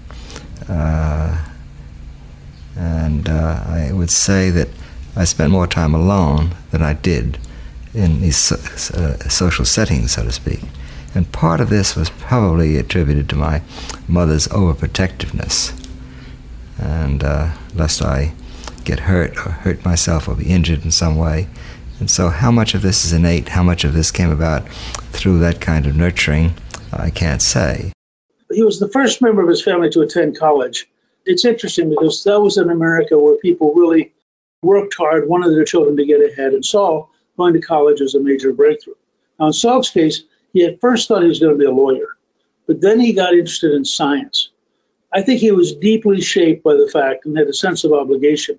Uh, 0.68 1.44
and 2.76 3.28
I 3.28 3.92
would 3.92 4.10
say 4.10 4.50
that 4.50 4.68
I 5.14 5.24
spent 5.24 5.50
more 5.50 5.66
time 5.66 5.94
alone 5.94 6.54
than 6.70 6.82
I 6.82 6.92
did 6.92 7.38
in 7.94 8.20
these 8.20 8.52
uh, 8.52 9.18
social 9.28 9.64
settings, 9.64 10.12
so 10.12 10.24
to 10.24 10.32
speak. 10.32 10.60
And 11.14 11.32
part 11.32 11.62
of 11.62 11.70
this 11.70 11.96
was 11.96 12.10
probably 12.10 12.76
attributed 12.76 13.30
to 13.30 13.36
my 13.36 13.62
mother's 14.06 14.46
overprotectiveness. 14.48 15.72
And 16.78 17.24
uh, 17.24 17.52
lest 17.74 18.02
I 18.02 18.34
get 18.84 19.00
hurt 19.00 19.34
or 19.38 19.52
hurt 19.52 19.82
myself 19.82 20.28
or 20.28 20.34
be 20.34 20.44
injured 20.44 20.84
in 20.84 20.90
some 20.90 21.16
way. 21.16 21.48
And 21.98 22.10
so, 22.10 22.28
how 22.28 22.50
much 22.50 22.74
of 22.74 22.82
this 22.82 23.06
is 23.06 23.14
innate, 23.14 23.48
how 23.48 23.62
much 23.62 23.82
of 23.82 23.94
this 23.94 24.10
came 24.10 24.30
about 24.30 24.66
through 25.16 25.38
that 25.40 25.60
kind 25.60 25.86
of 25.86 25.96
nurturing, 25.96 26.54
I 26.92 27.10
can't 27.10 27.42
say. 27.42 27.92
He 28.50 28.62
was 28.62 28.78
the 28.78 28.88
first 28.88 29.22
member 29.22 29.42
of 29.42 29.48
his 29.48 29.62
family 29.62 29.90
to 29.90 30.02
attend 30.02 30.38
college. 30.38 30.88
It's 31.24 31.44
interesting 31.44 31.90
because 31.90 32.22
that 32.24 32.40
was 32.40 32.58
in 32.58 32.70
America 32.70 33.18
where 33.18 33.36
people 33.38 33.74
really 33.74 34.12
worked 34.62 34.94
hard, 34.94 35.28
wanted 35.28 35.50
their 35.50 35.64
children 35.64 35.96
to 35.96 36.06
get 36.06 36.20
ahead, 36.20 36.52
and 36.52 36.64
saw 36.64 37.06
going 37.36 37.54
to 37.54 37.60
college 37.60 38.00
as 38.00 38.14
a 38.14 38.20
major 38.20 38.52
breakthrough. 38.52 38.94
Now, 39.38 39.46
in 39.46 39.52
Salk's 39.52 39.90
case, 39.90 40.22
he 40.52 40.64
at 40.64 40.80
first 40.80 41.08
thought 41.08 41.22
he 41.22 41.28
was 41.28 41.40
going 41.40 41.52
to 41.52 41.58
be 41.58 41.66
a 41.66 41.70
lawyer, 41.70 42.16
but 42.66 42.80
then 42.80 43.00
he 43.00 43.12
got 43.12 43.34
interested 43.34 43.72
in 43.72 43.84
science. 43.84 44.50
I 45.12 45.22
think 45.22 45.40
he 45.40 45.52
was 45.52 45.74
deeply 45.74 46.20
shaped 46.20 46.62
by 46.62 46.74
the 46.74 46.90
fact 46.92 47.26
and 47.26 47.36
had 47.36 47.48
a 47.48 47.52
sense 47.52 47.84
of 47.84 47.92
obligation 47.92 48.58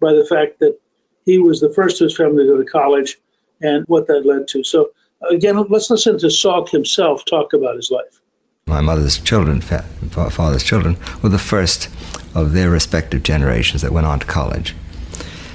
by 0.00 0.12
the 0.12 0.26
fact 0.26 0.60
that 0.60 0.78
he 1.24 1.38
was 1.38 1.60
the 1.60 1.72
first 1.72 2.00
of 2.00 2.06
his 2.06 2.16
family 2.16 2.44
to 2.44 2.50
go 2.50 2.58
to 2.58 2.64
college 2.64 3.18
and 3.60 3.84
what 3.86 4.06
that 4.08 4.26
led 4.26 4.48
to. 4.48 4.64
So, 4.64 4.90
again, 5.30 5.56
let's 5.68 5.90
listen 5.90 6.18
to 6.18 6.26
Salk 6.26 6.68
himself 6.68 7.24
talk 7.24 7.52
about 7.52 7.76
his 7.76 7.90
life. 7.90 8.20
My 8.66 8.80
mother's 8.80 9.18
children, 9.18 9.60
father's 9.60 10.62
children, 10.62 10.96
were 11.22 11.28
the 11.28 11.38
first 11.38 11.88
of 12.34 12.52
their 12.52 12.70
respective 12.70 13.22
generations 13.22 13.82
that 13.82 13.92
went 13.92 14.06
on 14.06 14.20
to 14.20 14.26
college. 14.26 14.74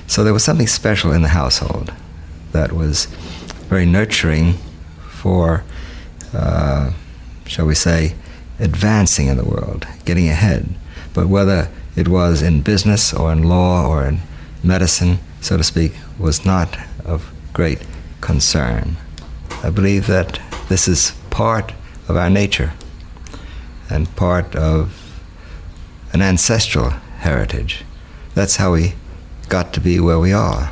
So 0.08 0.24
there 0.24 0.34
was 0.34 0.44
something 0.44 0.68
special 0.68 1.12
in 1.12 1.22
the 1.22 1.30
household 1.30 1.94
that 2.52 2.74
was 2.74 3.06
very 3.70 3.86
nurturing 3.86 4.54
for, 5.10 5.64
uh, 6.34 6.92
shall 7.46 7.66
we 7.66 7.76
say, 7.76 8.16
advancing 8.60 9.28
in 9.28 9.38
the 9.38 9.46
world, 9.46 9.88
getting 10.06 10.30
ahead. 10.30 10.76
But 11.14 11.28
whether 11.28 11.70
it 11.96 12.08
was 12.08 12.42
in 12.42 12.62
business 12.62 13.14
or 13.14 13.32
in 13.32 13.44
law 13.44 13.88
or 13.88 14.06
in 14.06 14.20
medicine, 14.64 15.20
so 15.42 15.58
to 15.58 15.64
speak, 15.64 15.94
was 16.20 16.46
not 16.46 16.78
of 17.04 17.32
great 17.54 17.86
concern. 18.22 18.98
I 19.64 19.70
believe 19.70 20.08
that 20.08 20.40
this 20.70 20.88
is 20.88 21.12
part 21.30 21.74
of 22.08 22.16
our 22.16 22.30
nature 22.30 22.74
and 23.90 24.14
part 24.16 24.56
of 24.56 25.22
an 26.14 26.22
ancestral 26.22 26.92
heritage. 27.20 27.84
That's 28.36 28.56
how 28.56 28.74
we 28.74 28.94
got 29.50 29.74
to 29.74 29.82
be 29.82 30.00
where 30.00 30.20
we 30.20 30.32
are. 30.32 30.72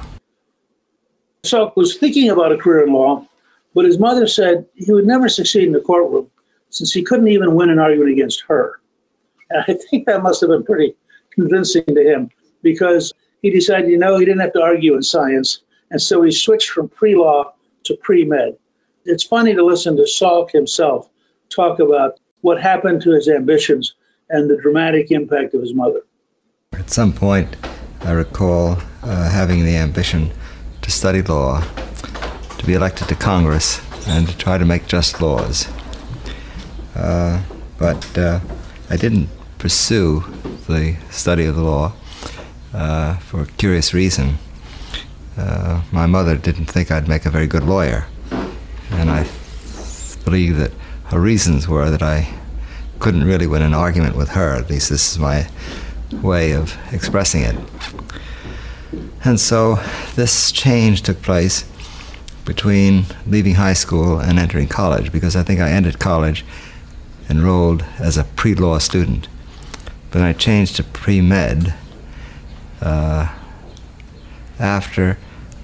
Salk 1.43 1.75
was 1.75 1.97
thinking 1.97 2.29
about 2.29 2.51
a 2.51 2.57
career 2.57 2.85
in 2.85 2.93
law, 2.93 3.25
but 3.73 3.85
his 3.85 3.99
mother 3.99 4.27
said 4.27 4.65
he 4.75 4.91
would 4.91 5.05
never 5.05 5.29
succeed 5.29 5.63
in 5.63 5.73
the 5.73 5.79
courtroom 5.79 6.29
since 6.69 6.91
he 6.91 7.03
couldn't 7.03 7.27
even 7.27 7.55
win 7.55 7.69
an 7.69 7.79
argument 7.79 8.11
against 8.11 8.43
her. 8.47 8.79
And 9.49 9.63
I 9.67 9.73
think 9.73 10.05
that 10.05 10.23
must 10.23 10.41
have 10.41 10.49
been 10.49 10.63
pretty 10.63 10.95
convincing 11.31 11.85
to 11.85 12.03
him 12.03 12.29
because 12.61 13.13
he 13.41 13.49
decided, 13.49 13.89
you 13.89 13.97
know, 13.97 14.17
he 14.17 14.25
didn't 14.25 14.41
have 14.41 14.53
to 14.53 14.61
argue 14.61 14.95
in 14.95 15.03
science. 15.03 15.61
And 15.91 16.01
so 16.01 16.21
he 16.21 16.31
switched 16.31 16.69
from 16.69 16.89
pre 16.89 17.15
law 17.15 17.53
to 17.85 17.95
pre 17.97 18.25
med. 18.25 18.57
It's 19.05 19.23
funny 19.23 19.53
to 19.53 19.63
listen 19.63 19.97
to 19.97 20.03
Salk 20.03 20.51
himself 20.51 21.07
talk 21.49 21.79
about 21.79 22.19
what 22.41 22.59
happened 22.59 23.03
to 23.03 23.11
his 23.11 23.27
ambitions 23.29 23.93
and 24.29 24.49
the 24.49 24.57
dramatic 24.57 25.11
impact 25.11 25.53
of 25.53 25.61
his 25.61 25.75
mother. 25.75 26.01
At 26.73 26.89
some 26.89 27.13
point, 27.13 27.55
I 28.01 28.11
recall 28.11 28.77
uh, 29.03 29.29
having 29.29 29.63
the 29.63 29.75
ambition 29.75 30.31
to 30.81 30.91
study 30.91 31.21
law, 31.21 31.61
to 32.57 32.65
be 32.65 32.73
elected 32.73 33.07
to 33.09 33.15
Congress, 33.15 33.79
and 34.07 34.27
to 34.27 34.35
try 34.37 34.57
to 34.57 34.65
make 34.65 34.87
just 34.87 35.21
laws. 35.21 35.67
Uh, 36.95 37.43
but 37.77 38.17
uh, 38.17 38.39
I 38.89 38.97
didn't 38.97 39.29
pursue 39.59 40.21
the 40.67 40.97
study 41.11 41.45
of 41.45 41.55
the 41.55 41.63
law 41.63 41.93
uh, 42.73 43.17
for 43.17 43.41
a 43.41 43.45
curious 43.45 43.93
reason. 43.93 44.39
Uh, 45.37 45.83
my 45.91 46.07
mother 46.07 46.35
didn't 46.37 46.65
think 46.65 46.91
I'd 46.91 47.07
make 47.07 47.25
a 47.25 47.29
very 47.29 47.47
good 47.47 47.63
lawyer, 47.63 48.07
and 48.95 49.09
I 49.09 49.27
believe 50.23 50.57
that 50.57 50.71
her 51.05 51.19
reasons 51.19 51.67
were 51.67 51.89
that 51.89 52.01
I 52.01 52.33
couldn't 52.99 53.23
really 53.23 53.47
win 53.47 53.61
an 53.61 53.73
argument 53.73 54.15
with 54.15 54.29
her. 54.29 54.55
At 54.55 54.69
least 54.69 54.89
this 54.89 55.11
is 55.11 55.19
my 55.19 55.47
way 56.11 56.53
of 56.53 56.77
expressing 56.91 57.43
it. 57.43 57.55
And 59.23 59.39
so 59.39 59.75
this 60.15 60.51
change 60.51 61.01
took 61.01 61.21
place 61.21 61.65
between 62.45 63.05
leaving 63.25 63.55
high 63.55 63.73
school 63.73 64.19
and 64.19 64.37
entering 64.37 64.67
college 64.67 65.11
because 65.11 65.35
I 65.35 65.43
think 65.43 65.59
I 65.59 65.71
entered 65.71 65.99
college 65.99 66.45
enrolled 67.29 67.83
as 67.97 68.17
a 68.17 68.23
pre 68.23 68.53
law 68.55 68.77
student. 68.77 69.27
But 70.11 70.21
I 70.21 70.33
changed 70.33 70.75
to 70.77 70.83
pre 70.83 71.21
med 71.21 71.73
uh, 72.81 73.33
after 74.59 75.17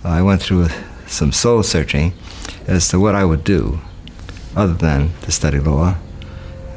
I 0.04 0.22
went 0.22 0.42
through 0.42 0.68
some 1.08 1.32
soul 1.32 1.64
searching 1.64 2.14
as 2.72 2.88
to 2.88 2.98
what 2.98 3.16
I 3.16 3.26
would 3.26 3.44
do 3.44 3.80
other 4.56 4.74
than 4.74 5.12
to 5.24 5.32
study 5.32 5.60
law. 5.60 5.96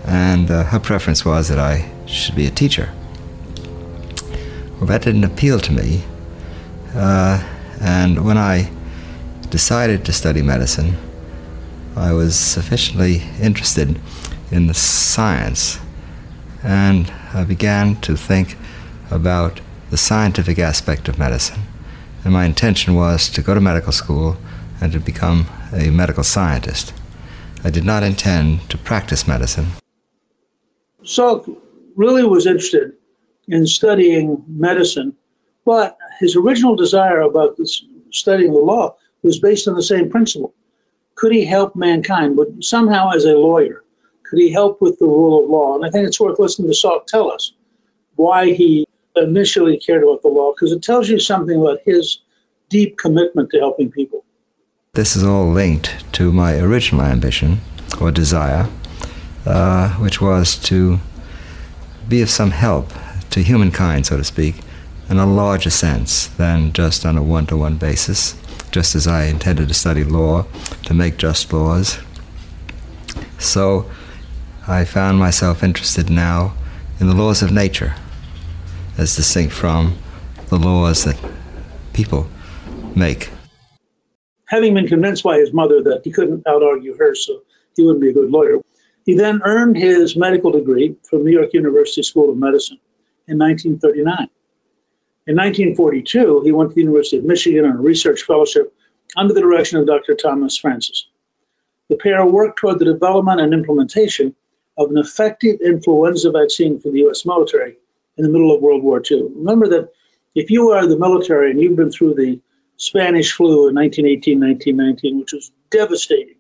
And 0.04 0.50
uh, 0.50 0.64
her 0.64 0.80
preference 0.80 1.24
was 1.24 1.48
that 1.48 1.58
I 1.58 1.90
should 2.06 2.34
be 2.34 2.46
a 2.46 2.50
teacher. 2.50 2.92
Well, 4.76 4.86
that 4.86 5.02
didn't 5.02 5.24
appeal 5.24 5.60
to 5.60 5.72
me. 5.72 6.02
Uh, 6.94 7.42
and 7.80 8.24
when 8.24 8.36
I 8.36 8.70
decided 9.50 10.04
to 10.04 10.12
study 10.12 10.42
medicine, 10.42 10.96
I 11.96 12.12
was 12.12 12.34
sufficiently 12.34 13.22
interested 13.40 14.00
in 14.50 14.66
the 14.66 14.74
science, 14.74 15.78
and 16.64 17.12
I 17.32 17.44
began 17.44 18.00
to 18.00 18.16
think 18.16 18.56
about 19.12 19.60
the 19.90 19.96
scientific 19.96 20.58
aspect 20.58 21.08
of 21.08 21.20
medicine. 21.20 21.62
And 22.24 22.32
my 22.32 22.46
intention 22.46 22.94
was 22.96 23.28
to 23.30 23.42
go 23.42 23.54
to 23.54 23.60
medical 23.60 23.92
school 23.92 24.36
and 24.80 24.92
to 24.92 25.00
become 25.00 25.46
a 25.72 25.90
medical 25.90 26.24
scientist. 26.24 26.92
I 27.62 27.70
did 27.70 27.84
not 27.84 28.02
intend 28.02 28.68
to 28.70 28.78
practice 28.78 29.26
medicine. 29.26 29.66
Salk 31.02 31.56
really 31.96 32.24
was 32.24 32.46
interested 32.46 32.92
in 33.48 33.66
studying 33.66 34.42
medicine, 34.48 35.14
but 35.64 35.96
his 36.18 36.36
original 36.36 36.76
desire 36.76 37.20
about 37.20 37.56
this, 37.56 37.84
studying 38.10 38.52
the 38.52 38.58
law 38.58 38.96
was 39.22 39.38
based 39.38 39.68
on 39.68 39.74
the 39.74 39.82
same 39.82 40.10
principle. 40.10 40.54
Could 41.14 41.32
he 41.32 41.44
help 41.44 41.76
mankind? 41.76 42.36
But 42.36 42.48
somehow, 42.62 43.10
as 43.10 43.24
a 43.24 43.34
lawyer, 43.34 43.84
could 44.24 44.38
he 44.38 44.52
help 44.52 44.80
with 44.80 44.98
the 44.98 45.06
rule 45.06 45.44
of 45.44 45.50
law? 45.50 45.76
And 45.76 45.84
I 45.84 45.90
think 45.90 46.06
it's 46.06 46.20
worth 46.20 46.38
listening 46.38 46.68
to 46.68 46.74
Salk 46.74 47.06
tell 47.06 47.30
us 47.30 47.52
why 48.16 48.52
he 48.52 48.86
initially 49.16 49.78
cared 49.78 50.02
about 50.02 50.22
the 50.22 50.28
law, 50.28 50.52
because 50.52 50.72
it 50.72 50.82
tells 50.82 51.08
you 51.08 51.18
something 51.18 51.60
about 51.60 51.78
his 51.84 52.20
deep 52.68 52.98
commitment 52.98 53.50
to 53.50 53.58
helping 53.58 53.90
people. 53.90 54.23
This 54.94 55.16
is 55.16 55.24
all 55.24 55.50
linked 55.50 56.04
to 56.12 56.32
my 56.32 56.56
original 56.56 57.02
ambition 57.04 57.58
or 58.00 58.12
desire, 58.12 58.68
uh, 59.44 59.88
which 59.94 60.20
was 60.20 60.54
to 60.66 61.00
be 62.08 62.22
of 62.22 62.30
some 62.30 62.52
help 62.52 62.92
to 63.30 63.42
humankind, 63.42 64.06
so 64.06 64.16
to 64.16 64.22
speak, 64.22 64.60
in 65.10 65.18
a 65.18 65.26
larger 65.26 65.70
sense 65.70 66.28
than 66.28 66.72
just 66.72 67.04
on 67.04 67.16
a 67.16 67.24
one 67.24 67.44
to 67.46 67.56
one 67.56 67.76
basis, 67.76 68.36
just 68.70 68.94
as 68.94 69.08
I 69.08 69.24
intended 69.24 69.66
to 69.66 69.74
study 69.74 70.04
law 70.04 70.46
to 70.84 70.94
make 70.94 71.16
just 71.16 71.52
laws. 71.52 71.98
So 73.36 73.90
I 74.68 74.84
found 74.84 75.18
myself 75.18 75.64
interested 75.64 76.08
now 76.08 76.54
in 77.00 77.08
the 77.08 77.16
laws 77.16 77.42
of 77.42 77.50
nature, 77.50 77.96
as 78.96 79.16
distinct 79.16 79.54
from 79.54 79.98
the 80.50 80.56
laws 80.56 81.02
that 81.02 81.18
people 81.92 82.28
make. 82.94 83.33
Having 84.54 84.74
been 84.74 84.86
convinced 84.86 85.24
by 85.24 85.38
his 85.40 85.52
mother 85.52 85.82
that 85.82 86.02
he 86.04 86.12
couldn't 86.12 86.46
out 86.46 86.62
argue 86.62 86.96
her, 86.96 87.12
so 87.16 87.42
he 87.74 87.82
wouldn't 87.82 88.00
be 88.00 88.10
a 88.10 88.12
good 88.12 88.30
lawyer, 88.30 88.60
he 89.04 89.14
then 89.14 89.42
earned 89.44 89.76
his 89.76 90.14
medical 90.14 90.52
degree 90.52 90.94
from 91.02 91.24
New 91.24 91.32
York 91.32 91.52
University 91.54 92.04
School 92.04 92.30
of 92.30 92.36
Medicine 92.36 92.78
in 93.26 93.36
1939. 93.36 94.28
In 95.26 95.34
1942, 95.34 96.42
he 96.42 96.52
went 96.52 96.70
to 96.70 96.74
the 96.76 96.82
University 96.82 97.16
of 97.16 97.24
Michigan 97.24 97.64
on 97.64 97.72
a 97.72 97.80
research 97.80 98.22
fellowship 98.22 98.72
under 99.16 99.34
the 99.34 99.40
direction 99.40 99.80
of 99.80 99.88
Dr. 99.88 100.14
Thomas 100.14 100.56
Francis. 100.56 101.08
The 101.88 101.96
pair 101.96 102.24
worked 102.24 102.60
toward 102.60 102.78
the 102.78 102.84
development 102.84 103.40
and 103.40 103.52
implementation 103.52 104.36
of 104.78 104.88
an 104.88 104.98
effective 104.98 105.62
influenza 105.62 106.30
vaccine 106.30 106.78
for 106.78 106.92
the 106.92 107.00
U.S. 107.00 107.26
military 107.26 107.76
in 108.18 108.22
the 108.22 108.30
middle 108.30 108.54
of 108.54 108.62
World 108.62 108.84
War 108.84 109.02
II. 109.10 109.30
Remember 109.34 109.66
that 109.66 109.88
if 110.36 110.48
you 110.48 110.70
are 110.70 110.86
the 110.86 110.96
military 110.96 111.50
and 111.50 111.60
you've 111.60 111.74
been 111.74 111.90
through 111.90 112.14
the 112.14 112.40
Spanish 112.76 113.32
flu 113.32 113.68
in 113.68 113.74
1918 113.74 114.40
1919, 114.40 115.20
which 115.20 115.32
was 115.32 115.52
devastating 115.70 116.36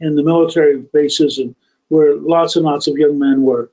in 0.00 0.14
the 0.14 0.22
military 0.22 0.78
bases 0.78 1.38
and 1.38 1.54
where 1.88 2.16
lots 2.16 2.56
and 2.56 2.64
lots 2.64 2.86
of 2.86 2.96
young 2.96 3.18
men 3.18 3.42
were 3.42 3.70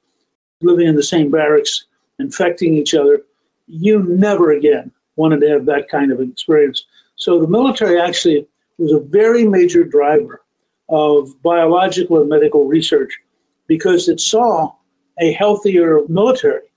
living 0.61 0.87
in 0.87 0.95
the 0.95 1.03
same 1.03 1.31
barracks, 1.31 1.85
infecting 2.19 2.75
each 2.75 2.93
other, 2.93 3.23
you 3.67 4.03
never 4.03 4.51
again 4.51 4.91
wanted 5.15 5.41
to 5.41 5.49
have 5.49 5.65
that 5.65 5.89
kind 5.89 6.11
of 6.11 6.19
experience. 6.19 6.85
So 7.15 7.39
the 7.39 7.47
military 7.47 7.99
actually 7.99 8.47
was 8.77 8.91
a 8.91 8.99
very 8.99 9.47
major 9.47 9.83
driver 9.83 10.41
of 10.89 11.41
biological 11.41 12.19
and 12.19 12.29
medical 12.29 12.67
research 12.67 13.19
because 13.67 14.09
it 14.09 14.19
saw 14.19 14.73
a 15.19 15.31
healthier 15.31 15.99
military 16.09 16.67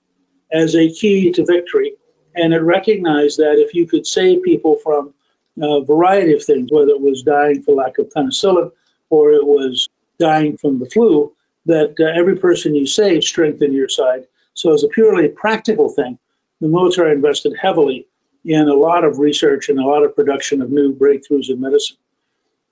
as 0.51 0.75
a 0.75 0.91
key 0.91 1.31
to 1.31 1.45
victory. 1.45 1.93
And 2.35 2.53
it 2.53 2.59
recognized 2.59 3.37
that 3.37 3.57
if 3.57 3.73
you 3.73 3.87
could 3.87 4.05
save 4.05 4.43
people 4.43 4.77
from 4.83 5.13
a 5.61 5.81
variety 5.83 6.33
of 6.33 6.43
things, 6.43 6.69
whether 6.71 6.91
it 6.91 7.01
was 7.01 7.23
dying 7.23 7.61
for 7.63 7.75
lack 7.75 7.97
of 7.97 8.09
penicillin 8.09 8.71
or 9.09 9.31
it 9.31 9.45
was 9.45 9.89
dying 10.19 10.57
from 10.57 10.79
the 10.79 10.89
flu, 10.89 11.33
that 11.65 11.95
uh, 11.99 12.19
every 12.19 12.35
person 12.35 12.75
you 12.75 12.85
save 12.85 13.23
strengthened 13.23 13.73
your 13.73 13.89
side. 13.89 14.27
So, 14.53 14.73
as 14.73 14.83
a 14.83 14.89
purely 14.89 15.27
practical 15.29 15.89
thing, 15.89 16.19
the 16.61 16.67
military 16.67 17.11
invested 17.13 17.55
heavily 17.59 18.07
in 18.43 18.67
a 18.67 18.73
lot 18.73 19.03
of 19.03 19.19
research 19.19 19.69
and 19.69 19.79
a 19.79 19.85
lot 19.85 20.03
of 20.03 20.15
production 20.15 20.61
of 20.61 20.71
new 20.71 20.93
breakthroughs 20.93 21.49
in 21.49 21.59
medicine. 21.59 21.97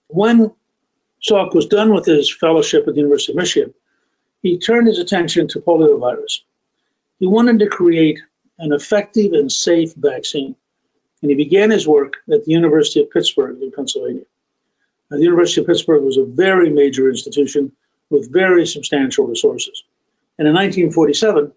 When 0.07 0.51
Salk 1.27 1.55
was 1.55 1.65
done 1.65 1.93
with 1.93 2.05
his 2.05 2.33
fellowship 2.33 2.87
at 2.87 2.93
the 2.93 3.01
University 3.01 3.31
of 3.31 3.37
Michigan, 3.37 3.73
he 4.41 4.59
turned 4.59 4.87
his 4.87 4.99
attention 4.99 5.47
to 5.49 5.59
poliovirus. 5.59 6.41
He 7.19 7.27
wanted 7.27 7.59
to 7.59 7.67
create 7.67 8.19
an 8.59 8.73
effective 8.73 9.33
and 9.33 9.51
safe 9.51 9.93
vaccine, 9.95 10.55
and 11.21 11.31
he 11.31 11.35
began 11.35 11.71
his 11.71 11.87
work 11.87 12.17
at 12.31 12.43
the 12.45 12.51
University 12.51 13.01
of 13.01 13.11
Pittsburgh 13.11 13.61
in 13.61 13.71
Pennsylvania. 13.71 14.25
Now, 15.09 15.17
the 15.17 15.23
University 15.23 15.61
of 15.61 15.67
Pittsburgh 15.67 16.03
was 16.03 16.17
a 16.17 16.25
very 16.25 16.69
major 16.69 17.09
institution 17.09 17.71
with 18.09 18.31
very 18.31 18.65
substantial 18.65 19.25
resources. 19.25 19.83
And 20.37 20.47
in 20.47 20.53
1947, 20.53 21.51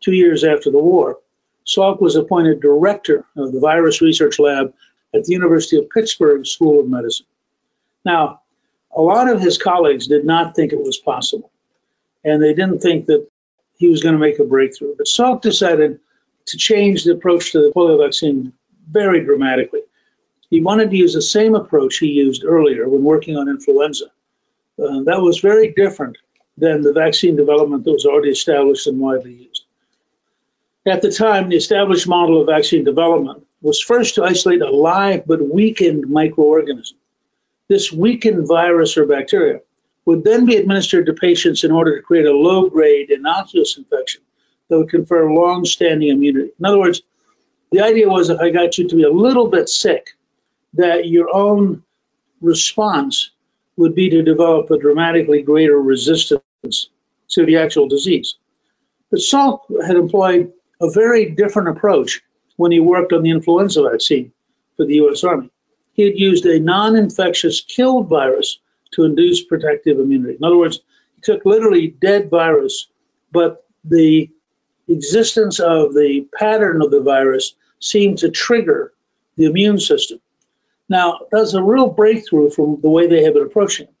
two 0.00 0.12
years 0.12 0.44
after 0.44 0.70
the 0.70 0.78
war, 0.78 1.18
Salk 1.66 2.00
was 2.00 2.16
appointed 2.16 2.60
director 2.60 3.24
of 3.36 3.52
the 3.52 3.60
virus 3.60 4.00
research 4.00 4.38
lab 4.38 4.74
at 5.14 5.24
the 5.24 5.32
University 5.32 5.76
of 5.76 5.90
Pittsburgh 5.90 6.46
School 6.46 6.80
of 6.80 6.88
Medicine. 6.88 7.26
Now, 8.04 8.40
a 8.94 9.00
lot 9.00 9.28
of 9.28 9.40
his 9.40 9.58
colleagues 9.58 10.06
did 10.06 10.24
not 10.24 10.54
think 10.54 10.72
it 10.72 10.82
was 10.82 10.98
possible, 10.98 11.50
and 12.24 12.42
they 12.42 12.54
didn't 12.54 12.80
think 12.80 13.06
that 13.06 13.26
he 13.76 13.88
was 13.88 14.02
going 14.02 14.14
to 14.14 14.18
make 14.18 14.38
a 14.38 14.44
breakthrough. 14.44 14.94
But 14.96 15.06
Salk 15.06 15.42
decided 15.42 16.00
to 16.46 16.56
change 16.56 17.04
the 17.04 17.12
approach 17.12 17.52
to 17.52 17.60
the 17.60 17.72
polio 17.74 18.04
vaccine 18.04 18.52
very 18.90 19.24
dramatically. 19.24 19.80
He 20.50 20.60
wanted 20.60 20.90
to 20.90 20.96
use 20.96 21.14
the 21.14 21.22
same 21.22 21.54
approach 21.54 21.96
he 21.96 22.08
used 22.08 22.44
earlier 22.44 22.88
when 22.88 23.02
working 23.02 23.36
on 23.36 23.48
influenza. 23.48 24.06
Uh, 24.78 25.02
that 25.04 25.22
was 25.22 25.40
very 25.40 25.72
different 25.72 26.18
than 26.58 26.82
the 26.82 26.92
vaccine 26.92 27.36
development 27.36 27.84
that 27.84 27.92
was 27.92 28.04
already 28.04 28.30
established 28.30 28.86
and 28.86 29.00
widely 29.00 29.32
used. 29.32 29.64
At 30.84 31.00
the 31.00 31.12
time, 31.12 31.48
the 31.48 31.56
established 31.56 32.08
model 32.08 32.40
of 32.40 32.48
vaccine 32.48 32.84
development 32.84 33.46
was 33.62 33.80
first 33.80 34.16
to 34.16 34.24
isolate 34.24 34.60
a 34.60 34.70
live 34.70 35.26
but 35.26 35.40
weakened 35.40 36.04
microorganism. 36.04 36.94
This 37.68 37.92
weakened 37.92 38.46
virus 38.48 38.96
or 38.96 39.06
bacteria 39.06 39.60
would 40.04 40.24
then 40.24 40.44
be 40.44 40.56
administered 40.56 41.06
to 41.06 41.14
patients 41.14 41.62
in 41.64 41.70
order 41.70 41.96
to 41.96 42.02
create 42.02 42.26
a 42.26 42.36
low 42.36 42.68
grade 42.68 43.10
innocuous 43.10 43.78
infection 43.78 44.22
that 44.72 44.78
would 44.78 44.88
confer 44.88 45.30
long 45.30 45.66
standing 45.66 46.08
immunity. 46.08 46.50
In 46.58 46.64
other 46.64 46.78
words, 46.78 47.02
the 47.72 47.82
idea 47.82 48.08
was 48.08 48.30
if 48.30 48.40
I 48.40 48.48
got 48.48 48.78
you 48.78 48.88
to 48.88 48.96
be 48.96 49.02
a 49.02 49.10
little 49.10 49.48
bit 49.48 49.68
sick, 49.68 50.16
that 50.72 51.06
your 51.08 51.28
own 51.34 51.82
response 52.40 53.32
would 53.76 53.94
be 53.94 54.08
to 54.08 54.22
develop 54.22 54.70
a 54.70 54.78
dramatically 54.78 55.42
greater 55.42 55.78
resistance 55.78 56.88
to 57.28 57.44
the 57.44 57.58
actual 57.58 57.86
disease. 57.86 58.36
But 59.10 59.20
Salk 59.20 59.60
had 59.86 59.96
employed 59.96 60.50
a 60.80 60.90
very 60.90 61.26
different 61.26 61.68
approach 61.68 62.22
when 62.56 62.72
he 62.72 62.80
worked 62.80 63.12
on 63.12 63.22
the 63.22 63.30
influenza 63.30 63.82
vaccine 63.82 64.32
for 64.78 64.86
the 64.86 64.94
US 65.02 65.22
Army. 65.22 65.50
He 65.92 66.04
had 66.04 66.18
used 66.18 66.46
a 66.46 66.58
non 66.58 66.96
infectious 66.96 67.60
killed 67.60 68.08
virus 68.08 68.58
to 68.92 69.04
induce 69.04 69.44
protective 69.44 70.00
immunity. 70.00 70.38
In 70.38 70.44
other 70.44 70.56
words, 70.56 70.80
he 71.16 71.20
took 71.20 71.44
literally 71.44 71.88
dead 71.88 72.30
virus, 72.30 72.86
but 73.32 73.66
the 73.84 74.30
existence 74.88 75.60
of 75.60 75.94
the 75.94 76.26
pattern 76.38 76.82
of 76.82 76.90
the 76.90 77.00
virus 77.00 77.54
seemed 77.80 78.18
to 78.18 78.30
trigger 78.30 78.92
the 79.36 79.44
immune 79.44 79.80
system. 79.80 80.20
Now, 80.88 81.20
that's 81.30 81.54
a 81.54 81.62
real 81.62 81.88
breakthrough 81.88 82.50
from 82.50 82.80
the 82.80 82.90
way 82.90 83.06
they 83.06 83.22
have 83.24 83.34
been 83.34 83.44
approaching 83.44 83.86
it. 83.86 83.94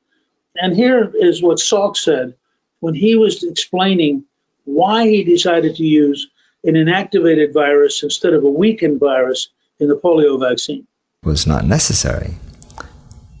And 0.56 0.76
here 0.76 1.10
is 1.14 1.42
what 1.42 1.58
Salk 1.58 1.96
said 1.96 2.34
when 2.80 2.94
he 2.94 3.16
was 3.16 3.42
explaining 3.42 4.24
why 4.64 5.08
he 5.08 5.24
decided 5.24 5.76
to 5.76 5.84
use 5.84 6.28
an 6.64 6.74
inactivated 6.74 7.52
virus 7.52 8.02
instead 8.02 8.34
of 8.34 8.44
a 8.44 8.50
weakened 8.50 9.00
virus 9.00 9.48
in 9.80 9.88
the 9.88 9.96
polio 9.96 10.38
vaccine. 10.38 10.86
It 11.22 11.26
was 11.26 11.46
not 11.46 11.64
necessary 11.64 12.34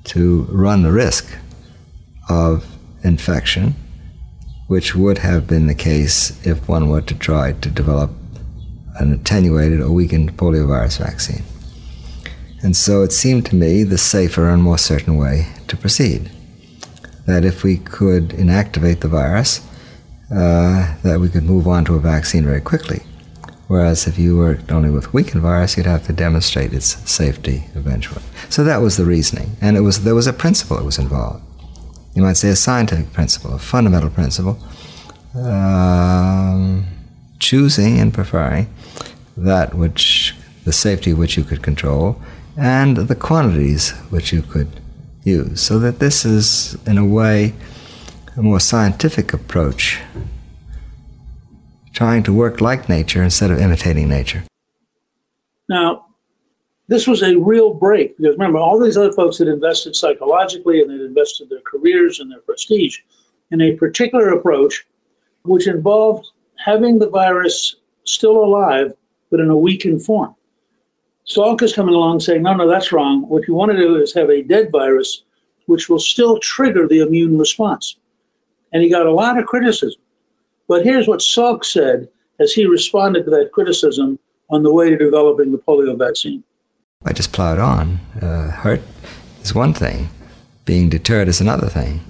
to 0.04 0.42
run 0.50 0.82
the 0.82 0.92
risk 0.92 1.26
of 2.28 2.66
infection 3.04 3.74
which 4.72 4.94
would 4.94 5.18
have 5.18 5.46
been 5.46 5.66
the 5.66 5.74
case 5.74 6.16
if 6.46 6.66
one 6.66 6.88
were 6.88 7.02
to 7.02 7.14
try 7.14 7.52
to 7.52 7.68
develop 7.68 8.10
an 8.98 9.12
attenuated 9.12 9.82
or 9.82 9.90
weakened 9.90 10.34
poliovirus 10.38 10.96
vaccine. 10.96 11.42
And 12.62 12.74
so 12.74 13.02
it 13.02 13.12
seemed 13.12 13.44
to 13.46 13.54
me 13.54 13.82
the 13.82 13.98
safer 13.98 14.48
and 14.48 14.62
more 14.62 14.78
certain 14.78 15.18
way 15.18 15.48
to 15.68 15.76
proceed. 15.76 16.30
That 17.26 17.44
if 17.44 17.62
we 17.62 17.76
could 17.76 18.30
inactivate 18.30 19.00
the 19.00 19.08
virus, 19.08 19.60
uh, 20.34 20.96
that 21.02 21.20
we 21.20 21.28
could 21.28 21.44
move 21.44 21.68
on 21.68 21.84
to 21.84 21.96
a 21.96 22.00
vaccine 22.00 22.44
very 22.46 22.62
quickly. 22.62 23.02
Whereas 23.68 24.06
if 24.06 24.18
you 24.18 24.38
worked 24.38 24.72
only 24.72 24.88
with 24.88 25.12
weakened 25.12 25.42
virus, 25.42 25.76
you'd 25.76 25.84
have 25.84 26.06
to 26.06 26.14
demonstrate 26.14 26.72
its 26.72 26.88
safety 27.10 27.64
eventually. 27.74 28.22
So 28.48 28.64
that 28.64 28.80
was 28.80 28.96
the 28.96 29.04
reasoning, 29.04 29.54
and 29.60 29.76
it 29.76 29.82
was 29.82 30.04
there 30.04 30.14
was 30.14 30.26
a 30.26 30.32
principle 30.32 30.78
that 30.78 30.84
was 30.84 30.98
involved. 30.98 31.44
You 32.14 32.22
might 32.22 32.36
say 32.36 32.48
a 32.50 32.56
scientific 32.56 33.12
principle, 33.12 33.54
a 33.54 33.58
fundamental 33.58 34.10
principle, 34.10 34.58
um, 35.34 36.86
choosing 37.38 37.98
and 37.98 38.12
preferring 38.12 38.72
that 39.36 39.74
which 39.74 40.34
the 40.64 40.72
safety 40.72 41.12
which 41.14 41.36
you 41.36 41.44
could 41.44 41.62
control 41.62 42.20
and 42.56 42.96
the 42.96 43.14
quantities 43.14 43.90
which 44.10 44.32
you 44.32 44.42
could 44.42 44.68
use. 45.24 45.60
So 45.60 45.78
that 45.78 45.98
this 45.98 46.24
is, 46.24 46.76
in 46.86 46.98
a 46.98 47.04
way, 47.04 47.54
a 48.36 48.42
more 48.42 48.60
scientific 48.60 49.32
approach, 49.32 49.98
trying 51.92 52.22
to 52.24 52.32
work 52.32 52.60
like 52.60 52.88
nature 52.88 53.22
instead 53.22 53.50
of 53.50 53.58
imitating 53.58 54.08
nature. 54.08 54.44
Now, 55.68 56.06
this 56.92 57.06
was 57.06 57.22
a 57.22 57.36
real 57.36 57.72
break 57.72 58.18
because 58.18 58.34
remember, 58.34 58.58
all 58.58 58.78
these 58.78 58.98
other 58.98 59.12
folks 59.12 59.38
had 59.38 59.48
invested 59.48 59.96
psychologically 59.96 60.82
and 60.82 60.90
they'd 60.90 61.00
invested 61.00 61.48
their 61.48 61.62
careers 61.62 62.20
and 62.20 62.30
their 62.30 62.40
prestige 62.40 62.98
in 63.50 63.62
a 63.62 63.76
particular 63.76 64.28
approach 64.34 64.86
which 65.42 65.66
involved 65.66 66.28
having 66.54 66.98
the 66.98 67.08
virus 67.08 67.76
still 68.04 68.44
alive 68.44 68.92
but 69.30 69.40
in 69.40 69.48
a 69.48 69.56
weakened 69.56 70.04
form. 70.04 70.34
Salk 71.26 71.62
is 71.62 71.72
coming 71.72 71.94
along 71.94 72.20
saying, 72.20 72.42
no, 72.42 72.52
no, 72.52 72.68
that's 72.68 72.92
wrong. 72.92 73.26
What 73.26 73.48
you 73.48 73.54
want 73.54 73.72
to 73.72 73.78
do 73.78 73.96
is 73.96 74.12
have 74.12 74.28
a 74.28 74.42
dead 74.42 74.70
virus 74.70 75.22
which 75.64 75.88
will 75.88 75.98
still 75.98 76.38
trigger 76.40 76.86
the 76.86 77.00
immune 77.00 77.38
response. 77.38 77.96
And 78.70 78.82
he 78.82 78.90
got 78.90 79.06
a 79.06 79.12
lot 79.12 79.38
of 79.38 79.46
criticism. 79.46 80.02
But 80.68 80.84
here's 80.84 81.08
what 81.08 81.20
Salk 81.20 81.64
said 81.64 82.08
as 82.38 82.52
he 82.52 82.66
responded 82.66 83.24
to 83.24 83.30
that 83.30 83.50
criticism 83.50 84.18
on 84.50 84.62
the 84.62 84.72
way 84.74 84.90
to 84.90 84.98
developing 84.98 85.52
the 85.52 85.58
polio 85.58 85.96
vaccine. 85.96 86.44
I 87.04 87.12
just 87.12 87.32
plowed 87.32 87.58
on. 87.58 88.00
Uh, 88.20 88.50
hurt 88.50 88.82
is 89.42 89.54
one 89.54 89.74
thing, 89.74 90.08
being 90.64 90.88
deterred 90.88 91.28
is 91.28 91.40
another 91.40 91.68
thing. 91.68 92.00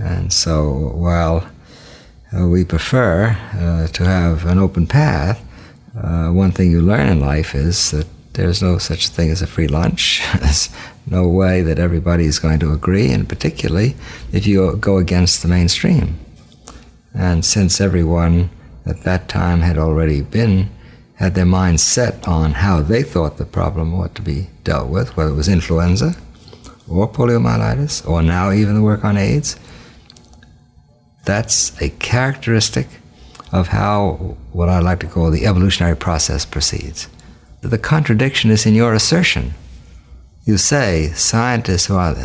And 0.00 0.32
so 0.32 0.92
while 0.94 1.46
uh, 2.34 2.48
we 2.48 2.64
prefer 2.64 3.36
uh, 3.54 3.86
to 3.88 4.04
have 4.04 4.46
an 4.46 4.58
open 4.58 4.86
path, 4.86 5.44
uh, 5.96 6.28
one 6.30 6.52
thing 6.52 6.70
you 6.70 6.80
learn 6.80 7.08
in 7.08 7.20
life 7.20 7.54
is 7.54 7.90
that 7.90 8.06
there's 8.32 8.62
no 8.62 8.78
such 8.78 9.08
thing 9.08 9.30
as 9.30 9.42
a 9.42 9.46
free 9.46 9.68
lunch. 9.68 10.22
there's 10.40 10.70
no 11.06 11.28
way 11.28 11.60
that 11.62 11.78
everybody 11.78 12.24
is 12.24 12.38
going 12.38 12.58
to 12.60 12.72
agree, 12.72 13.10
and 13.10 13.28
particularly 13.28 13.94
if 14.32 14.46
you 14.46 14.74
go 14.76 14.96
against 14.96 15.42
the 15.42 15.48
mainstream. 15.48 16.18
And 17.14 17.44
since 17.44 17.80
everyone 17.80 18.48
at 18.86 19.02
that 19.02 19.28
time 19.28 19.60
had 19.60 19.76
already 19.76 20.22
been, 20.22 20.70
had 21.22 21.36
their 21.36 21.46
minds 21.46 21.80
set 21.80 22.26
on 22.26 22.50
how 22.50 22.82
they 22.82 23.00
thought 23.00 23.36
the 23.36 23.44
problem 23.44 23.94
ought 23.94 24.12
to 24.12 24.20
be 24.20 24.48
dealt 24.64 24.88
with, 24.88 25.16
whether 25.16 25.30
it 25.30 25.36
was 25.36 25.48
influenza 25.48 26.16
or 26.88 27.08
poliomyelitis, 27.08 28.04
or 28.08 28.22
now 28.22 28.50
even 28.50 28.74
the 28.74 28.82
work 28.82 29.04
on 29.04 29.16
AIDS, 29.16 29.56
that's 31.24 31.80
a 31.80 31.90
characteristic 31.90 32.88
of 33.52 33.68
how 33.68 34.36
what 34.50 34.68
I 34.68 34.80
like 34.80 34.98
to 34.98 35.06
call 35.06 35.30
the 35.30 35.46
evolutionary 35.46 35.96
process 35.96 36.44
proceeds. 36.44 37.08
The 37.60 37.78
contradiction 37.78 38.50
is 38.50 38.66
in 38.66 38.74
your 38.74 38.92
assertion. 38.92 39.54
You 40.44 40.58
say 40.58 41.12
scientists 41.14 41.86
who 41.86 41.94
are, 41.94 42.16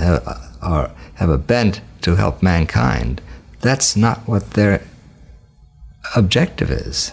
are, 0.59 0.89
have 1.13 1.29
a 1.29 1.37
bent 1.37 1.81
to 2.01 2.15
help 2.15 2.41
mankind. 2.41 3.21
That's 3.61 3.95
not 3.95 4.27
what 4.27 4.51
their 4.51 4.81
objective 6.15 6.71
is. 6.71 7.11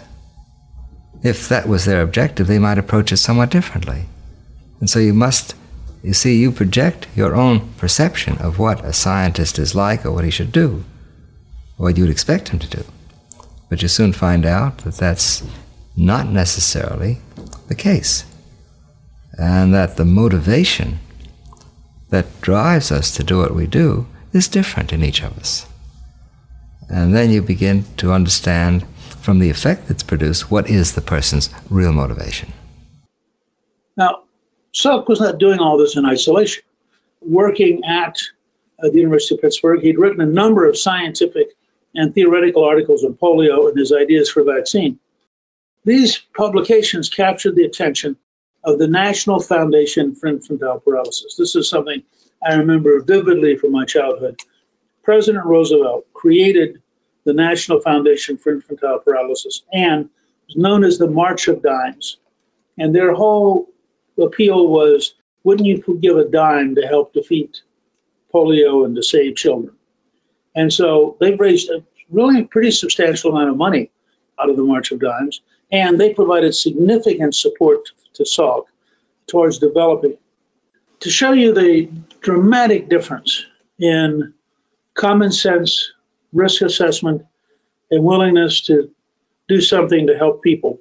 If 1.24 1.48
that 1.48 1.66
was 1.66 1.86
their 1.86 2.02
objective, 2.02 2.46
they 2.46 2.58
might 2.58 2.76
approach 2.76 3.10
it 3.10 3.16
somewhat 3.16 3.50
differently. 3.50 4.04
And 4.78 4.90
so 4.90 4.98
you 4.98 5.14
must, 5.14 5.54
you 6.02 6.12
see, 6.12 6.36
you 6.36 6.52
project 6.52 7.06
your 7.16 7.34
own 7.34 7.72
perception 7.78 8.36
of 8.38 8.58
what 8.58 8.84
a 8.84 8.92
scientist 8.92 9.58
is 9.58 9.74
like 9.74 10.04
or 10.04 10.12
what 10.12 10.24
he 10.24 10.30
should 10.30 10.52
do, 10.52 10.84
or 11.78 11.86
what 11.86 11.96
you'd 11.96 12.10
expect 12.10 12.50
him 12.50 12.58
to 12.58 12.68
do. 12.68 12.84
But 13.70 13.80
you 13.80 13.88
soon 13.88 14.12
find 14.12 14.44
out 14.44 14.78
that 14.84 14.96
that's 14.96 15.42
not 15.96 16.28
necessarily 16.28 17.20
the 17.68 17.74
case. 17.74 18.26
And 19.38 19.72
that 19.72 19.96
the 19.96 20.04
motivation 20.04 20.98
that 22.10 22.42
drives 22.42 22.92
us 22.92 23.10
to 23.16 23.24
do 23.24 23.38
what 23.38 23.54
we 23.54 23.66
do 23.66 24.06
is 24.34 24.46
different 24.46 24.92
in 24.92 25.02
each 25.02 25.22
of 25.22 25.38
us. 25.38 25.66
And 26.90 27.14
then 27.14 27.30
you 27.30 27.40
begin 27.40 27.86
to 27.96 28.12
understand 28.12 28.84
from 29.24 29.38
the 29.38 29.48
effect 29.48 29.88
that's 29.88 30.02
produced 30.02 30.50
what 30.50 30.68
is 30.68 30.92
the 30.92 31.00
person's 31.00 31.48
real 31.70 31.94
motivation. 31.94 32.52
Now, 33.96 34.24
Salk 34.74 35.08
was 35.08 35.18
not 35.18 35.38
doing 35.38 35.60
all 35.60 35.78
this 35.78 35.96
in 35.96 36.04
isolation. 36.04 36.62
Working 37.22 37.82
at 37.86 38.18
uh, 38.82 38.90
the 38.90 38.98
University 38.98 39.36
of 39.36 39.40
Pittsburgh, 39.40 39.80
he'd 39.80 39.98
written 39.98 40.20
a 40.20 40.26
number 40.26 40.68
of 40.68 40.76
scientific 40.76 41.48
and 41.94 42.14
theoretical 42.14 42.64
articles 42.64 43.02
on 43.02 43.14
polio 43.14 43.66
and 43.66 43.78
his 43.78 43.92
ideas 43.92 44.30
for 44.30 44.44
vaccine. 44.44 44.98
These 45.86 46.18
publications 46.36 47.08
captured 47.08 47.56
the 47.56 47.64
attention 47.64 48.18
of 48.62 48.78
the 48.78 48.88
National 48.88 49.40
Foundation 49.40 50.14
for 50.14 50.26
Infantile 50.26 50.80
Paralysis. 50.80 51.36
This 51.38 51.56
is 51.56 51.66
something 51.66 52.02
I 52.46 52.56
remember 52.56 53.00
vividly 53.00 53.56
from 53.56 53.72
my 53.72 53.86
childhood. 53.86 54.38
President 55.02 55.46
Roosevelt 55.46 56.04
created 56.12 56.82
the 57.24 57.32
National 57.32 57.80
Foundation 57.80 58.36
for 58.36 58.52
Infantile 58.52 58.98
Paralysis 59.00 59.62
and 59.72 60.08
was 60.46 60.56
known 60.56 60.84
as 60.84 60.98
the 60.98 61.08
March 61.08 61.48
of 61.48 61.62
Dimes. 61.62 62.18
And 62.78 62.94
their 62.94 63.14
whole 63.14 63.68
appeal 64.18 64.68
was 64.68 65.14
wouldn't 65.42 65.66
you 65.66 65.98
give 66.00 66.16
a 66.16 66.24
dime 66.24 66.74
to 66.74 66.86
help 66.86 67.12
defeat 67.12 67.62
polio 68.32 68.84
and 68.84 68.96
to 68.96 69.02
save 69.02 69.36
children? 69.36 69.74
And 70.54 70.72
so 70.72 71.16
they've 71.20 71.38
raised 71.38 71.70
a 71.70 71.84
really 72.10 72.44
pretty 72.44 72.70
substantial 72.70 73.30
amount 73.30 73.50
of 73.50 73.56
money 73.56 73.90
out 74.40 74.50
of 74.50 74.56
the 74.56 74.62
March 74.62 74.90
of 74.90 75.00
Dimes, 75.00 75.40
and 75.70 76.00
they 76.00 76.14
provided 76.14 76.54
significant 76.54 77.34
support 77.34 77.88
to 78.14 78.24
Salk 78.24 78.64
towards 79.26 79.58
developing. 79.58 80.16
To 81.00 81.10
show 81.10 81.32
you 81.32 81.52
the 81.52 81.90
dramatic 82.20 82.88
difference 82.88 83.44
in 83.78 84.32
common 84.94 85.32
sense, 85.32 85.92
risk 86.34 86.60
assessment, 86.60 87.24
and 87.90 88.04
willingness 88.04 88.62
to 88.62 88.90
do 89.48 89.60
something 89.60 90.06
to 90.08 90.18
help 90.18 90.42
people, 90.42 90.80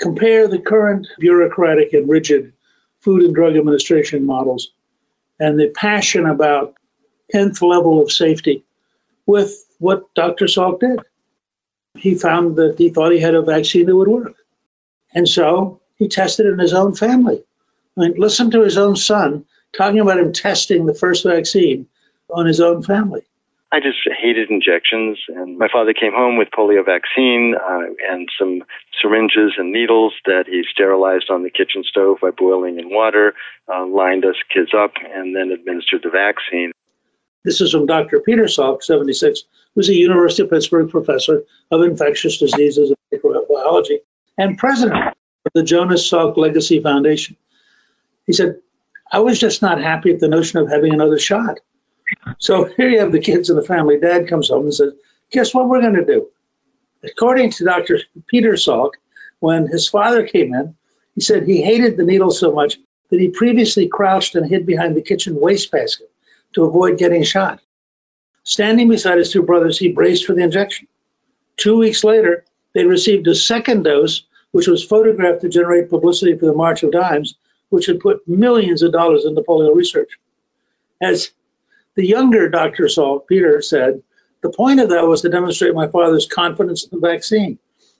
compare 0.00 0.48
the 0.48 0.58
current 0.58 1.06
bureaucratic 1.18 1.92
and 1.92 2.08
rigid 2.08 2.52
Food 3.00 3.22
and 3.22 3.34
Drug 3.34 3.56
Administration 3.56 4.24
models 4.24 4.70
and 5.38 5.58
the 5.58 5.68
passion 5.68 6.26
about 6.26 6.74
nth 7.32 7.60
level 7.60 8.00
of 8.00 8.10
safety 8.10 8.64
with 9.26 9.64
what 9.78 10.14
Dr. 10.14 10.46
Salk 10.46 10.80
did. 10.80 11.00
He 11.96 12.14
found 12.14 12.56
that 12.56 12.76
he 12.78 12.90
thought 12.90 13.12
he 13.12 13.20
had 13.20 13.34
a 13.34 13.42
vaccine 13.42 13.86
that 13.86 13.96
would 13.96 14.08
work. 14.08 14.36
And 15.12 15.28
so 15.28 15.80
he 15.96 16.08
tested 16.08 16.46
it 16.46 16.52
in 16.52 16.58
his 16.58 16.74
own 16.74 16.94
family. 16.94 17.42
I 17.96 18.00
mean, 18.00 18.14
listen 18.16 18.50
to 18.52 18.62
his 18.62 18.78
own 18.78 18.96
son 18.96 19.44
talking 19.76 20.00
about 20.00 20.18
him 20.18 20.32
testing 20.32 20.86
the 20.86 20.94
first 20.94 21.24
vaccine 21.24 21.86
on 22.30 22.46
his 22.46 22.60
own 22.60 22.82
family. 22.82 23.22
I 23.74 23.80
just 23.80 23.98
hated 24.22 24.50
injections, 24.50 25.18
and 25.26 25.58
my 25.58 25.66
father 25.66 25.92
came 25.92 26.12
home 26.12 26.38
with 26.38 26.46
polio 26.56 26.86
vaccine 26.86 27.56
uh, 27.56 27.90
and 28.08 28.28
some 28.38 28.62
syringes 29.02 29.54
and 29.58 29.72
needles 29.72 30.12
that 30.26 30.44
he 30.46 30.62
sterilized 30.70 31.28
on 31.28 31.42
the 31.42 31.50
kitchen 31.50 31.82
stove 31.82 32.18
by 32.22 32.30
boiling 32.30 32.78
in 32.78 32.88
water, 32.88 33.34
uh, 33.68 33.84
lined 33.84 34.24
us 34.24 34.36
kids 34.48 34.70
up, 34.72 34.92
and 35.12 35.34
then 35.34 35.50
administered 35.50 36.04
the 36.04 36.10
vaccine. 36.10 36.70
This 37.44 37.60
is 37.60 37.72
from 37.72 37.86
Dr. 37.86 38.20
Peter 38.20 38.44
Salk, 38.44 38.84
76, 38.84 39.42
who's 39.74 39.88
a 39.88 39.94
University 39.94 40.44
of 40.44 40.50
Pittsburgh 40.50 40.88
professor 40.88 41.42
of 41.72 41.82
infectious 41.82 42.38
diseases 42.38 42.92
and 42.92 43.20
microbiology 43.20 43.98
and 44.38 44.56
president 44.56 45.08
of 45.08 45.52
the 45.52 45.64
Jonas 45.64 46.08
Salk 46.08 46.36
Legacy 46.36 46.78
Foundation. 46.80 47.36
He 48.24 48.34
said, 48.34 48.60
I 49.10 49.18
was 49.18 49.40
just 49.40 49.62
not 49.62 49.82
happy 49.82 50.12
at 50.12 50.20
the 50.20 50.28
notion 50.28 50.60
of 50.60 50.70
having 50.70 50.94
another 50.94 51.18
shot. 51.18 51.58
So 52.38 52.64
here 52.64 52.88
you 52.88 53.00
have 53.00 53.12
the 53.12 53.20
kids 53.20 53.50
and 53.50 53.58
the 53.58 53.66
family. 53.66 53.98
Dad 53.98 54.28
comes 54.28 54.48
home 54.48 54.64
and 54.64 54.74
says, 54.74 54.92
Guess 55.30 55.54
what 55.54 55.68
we're 55.68 55.80
going 55.80 55.94
to 55.94 56.04
do? 56.04 56.28
According 57.02 57.50
to 57.52 57.64
Dr. 57.64 58.00
Peter 58.26 58.52
Salk, 58.52 58.92
when 59.40 59.66
his 59.66 59.88
father 59.88 60.26
came 60.26 60.54
in, 60.54 60.74
he 61.14 61.20
said 61.20 61.44
he 61.46 61.62
hated 61.62 61.96
the 61.96 62.04
needle 62.04 62.30
so 62.30 62.52
much 62.52 62.78
that 63.10 63.20
he 63.20 63.28
previously 63.28 63.88
crouched 63.88 64.34
and 64.34 64.48
hid 64.48 64.66
behind 64.66 64.96
the 64.96 65.02
kitchen 65.02 65.38
wastebasket 65.38 66.10
to 66.54 66.64
avoid 66.64 66.98
getting 66.98 67.22
shot. 67.22 67.60
Standing 68.42 68.88
beside 68.88 69.18
his 69.18 69.32
two 69.32 69.42
brothers, 69.42 69.78
he 69.78 69.92
braced 69.92 70.26
for 70.26 70.34
the 70.34 70.42
injection. 70.42 70.86
Two 71.56 71.76
weeks 71.78 72.04
later, 72.04 72.44
they 72.72 72.84
received 72.84 73.26
a 73.28 73.34
second 73.34 73.84
dose, 73.84 74.24
which 74.50 74.66
was 74.66 74.84
photographed 74.84 75.42
to 75.42 75.48
generate 75.48 75.90
publicity 75.90 76.36
for 76.36 76.46
the 76.46 76.54
March 76.54 76.82
of 76.82 76.92
Dimes, 76.92 77.36
which 77.68 77.86
had 77.86 78.00
put 78.00 78.26
millions 78.28 78.82
of 78.82 78.92
dollars 78.92 79.24
into 79.24 79.42
polio 79.42 79.74
research. 79.74 80.10
As 81.00 81.30
the 81.94 82.06
younger 82.06 82.48
Dr. 82.48 82.84
Salk, 82.84 83.26
Peter, 83.26 83.62
said, 83.62 84.02
the 84.42 84.50
point 84.50 84.80
of 84.80 84.90
that 84.90 85.06
was 85.06 85.22
to 85.22 85.28
demonstrate 85.28 85.74
my 85.74 85.88
father's 85.88 86.26
confidence 86.26 86.84
in 86.84 87.00
the 87.00 87.06
vaccine. 87.06 87.58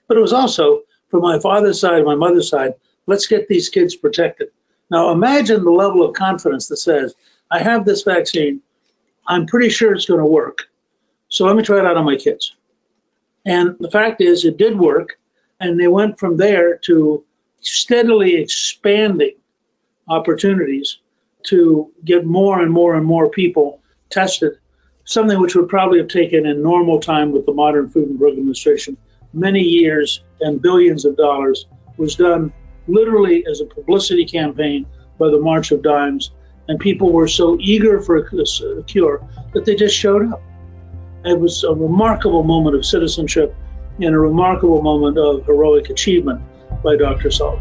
But 0.08 0.18
it 0.18 0.20
was 0.20 0.32
also, 0.32 0.82
from 1.08 1.22
my 1.22 1.38
father's 1.38 1.80
side 1.80 2.04
my 2.04 2.14
mother's 2.14 2.50
side, 2.50 2.74
let's 3.06 3.26
get 3.26 3.48
these 3.48 3.68
kids 3.68 3.96
protected. 3.96 4.48
Now 4.90 5.10
imagine 5.10 5.64
the 5.64 5.70
level 5.70 6.04
of 6.04 6.14
confidence 6.14 6.66
that 6.68 6.76
says, 6.76 7.14
I 7.50 7.60
have 7.60 7.84
this 7.84 8.02
vaccine, 8.02 8.60
I'm 9.26 9.46
pretty 9.46 9.70
sure 9.70 9.94
it's 9.94 10.06
going 10.06 10.20
to 10.20 10.26
work. 10.26 10.68
So 11.28 11.46
let 11.46 11.56
me 11.56 11.62
try 11.62 11.78
it 11.78 11.86
out 11.86 11.96
on 11.96 12.04
my 12.04 12.16
kids. 12.16 12.54
And 13.46 13.76
the 13.80 13.90
fact 13.90 14.20
is, 14.20 14.44
it 14.44 14.56
did 14.56 14.78
work. 14.78 15.18
And 15.60 15.80
they 15.80 15.88
went 15.88 16.18
from 16.18 16.36
there 16.36 16.76
to 16.78 17.24
steadily 17.60 18.36
expanding 18.36 19.34
opportunities 20.08 20.98
to 21.44 21.90
get 22.04 22.26
more 22.26 22.60
and 22.60 22.70
more 22.70 22.96
and 22.96 23.06
more 23.06 23.30
people 23.30 23.80
tested, 24.14 24.52
something 25.04 25.40
which 25.40 25.54
would 25.54 25.68
probably 25.68 25.98
have 25.98 26.08
taken 26.08 26.46
in 26.46 26.62
normal 26.62 27.00
time 27.00 27.32
with 27.32 27.44
the 27.44 27.52
modern 27.52 27.90
Food 27.90 28.08
and 28.08 28.18
Drug 28.18 28.32
Administration 28.32 28.96
many 29.34 29.60
years 29.60 30.22
and 30.40 30.62
billions 30.62 31.04
of 31.04 31.16
dollars, 31.16 31.66
was 31.96 32.14
done 32.14 32.52
literally 32.86 33.44
as 33.50 33.60
a 33.60 33.66
publicity 33.66 34.24
campaign 34.24 34.86
by 35.18 35.28
the 35.28 35.40
March 35.40 35.72
of 35.72 35.82
Dimes. 35.82 36.30
And 36.68 36.78
people 36.78 37.12
were 37.12 37.28
so 37.28 37.58
eager 37.60 38.00
for 38.00 38.16
a, 38.16 38.82
cure 38.84 39.20
that 39.52 39.64
they 39.66 39.74
just 39.74 39.96
showed 39.96 40.32
up. 40.32 40.40
It 41.24 41.38
was 41.38 41.64
a 41.64 41.74
remarkable 41.74 42.42
moment 42.42 42.76
of 42.76 42.86
citizenship 42.86 43.54
and 44.00 44.14
a 44.14 44.18
remarkable 44.18 44.82
moment 44.82 45.18
of 45.18 45.44
heroic 45.44 45.90
achievement 45.90 46.42
by 46.82 46.96
Dr. 46.96 47.28
Salk. 47.28 47.60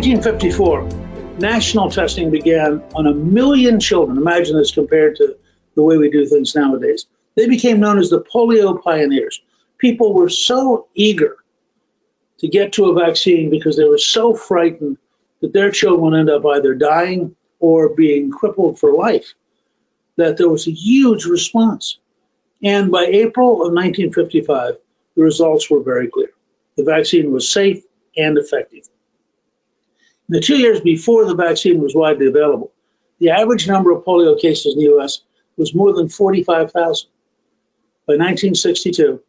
1954, 0.00 1.38
national 1.40 1.90
testing 1.90 2.30
began 2.30 2.82
on 2.94 3.06
a 3.06 3.12
million 3.12 3.78
children. 3.78 4.16
Imagine 4.16 4.56
this 4.56 4.72
compared 4.72 5.14
to 5.16 5.36
the 5.74 5.82
way 5.82 5.98
we 5.98 6.10
do 6.10 6.24
things 6.24 6.54
nowadays. 6.54 7.04
They 7.36 7.46
became 7.46 7.80
known 7.80 7.98
as 7.98 8.08
the 8.08 8.22
polio 8.22 8.82
pioneers. 8.82 9.42
People 9.76 10.14
were 10.14 10.30
so 10.30 10.86
eager 10.94 11.36
to 12.38 12.48
get 12.48 12.72
to 12.72 12.86
a 12.86 12.94
vaccine 12.94 13.50
because 13.50 13.76
they 13.76 13.84
were 13.84 13.98
so 13.98 14.34
frightened 14.34 14.96
that 15.42 15.52
their 15.52 15.70
children 15.70 16.00
would 16.00 16.18
end 16.18 16.30
up 16.30 16.46
either 16.46 16.74
dying 16.74 17.36
or 17.58 17.90
being 17.90 18.30
crippled 18.30 18.78
for 18.78 18.94
life 18.94 19.34
that 20.16 20.38
there 20.38 20.48
was 20.48 20.66
a 20.66 20.72
huge 20.72 21.26
response. 21.26 21.98
And 22.64 22.90
by 22.90 23.04
April 23.04 23.52
of 23.56 23.74
1955, 23.74 24.76
the 25.14 25.22
results 25.22 25.68
were 25.68 25.82
very 25.82 26.08
clear. 26.08 26.30
The 26.78 26.84
vaccine 26.84 27.32
was 27.32 27.50
safe 27.50 27.84
and 28.16 28.38
effective. 28.38 28.88
The 30.30 30.38
two 30.38 30.58
years 30.58 30.80
before 30.80 31.24
the 31.24 31.34
vaccine 31.34 31.80
was 31.82 31.92
widely 31.92 32.28
available, 32.28 32.70
the 33.18 33.30
average 33.30 33.66
number 33.66 33.90
of 33.90 34.04
polio 34.04 34.40
cases 34.40 34.74
in 34.74 34.78
the 34.78 34.84
U.S. 34.84 35.22
was 35.56 35.74
more 35.74 35.92
than 35.92 36.08
45,000. 36.08 37.08
By 38.06 38.12
1962, 38.12 39.20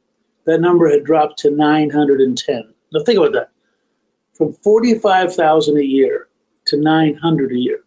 that 0.45 0.61
number 0.61 0.91
had 0.91 1.03
dropped 1.03 1.39
to 1.39 1.49
910. 1.49 2.73
Now 2.93 3.03
think 3.03 3.17
about 3.17 3.33
that. 3.33 3.49
From 4.35 4.53
45,000 4.53 5.75
a 5.75 5.81
year 5.83 6.27
to 6.67 6.77
900 6.77 7.51
a 7.51 7.57
year. 7.57 7.79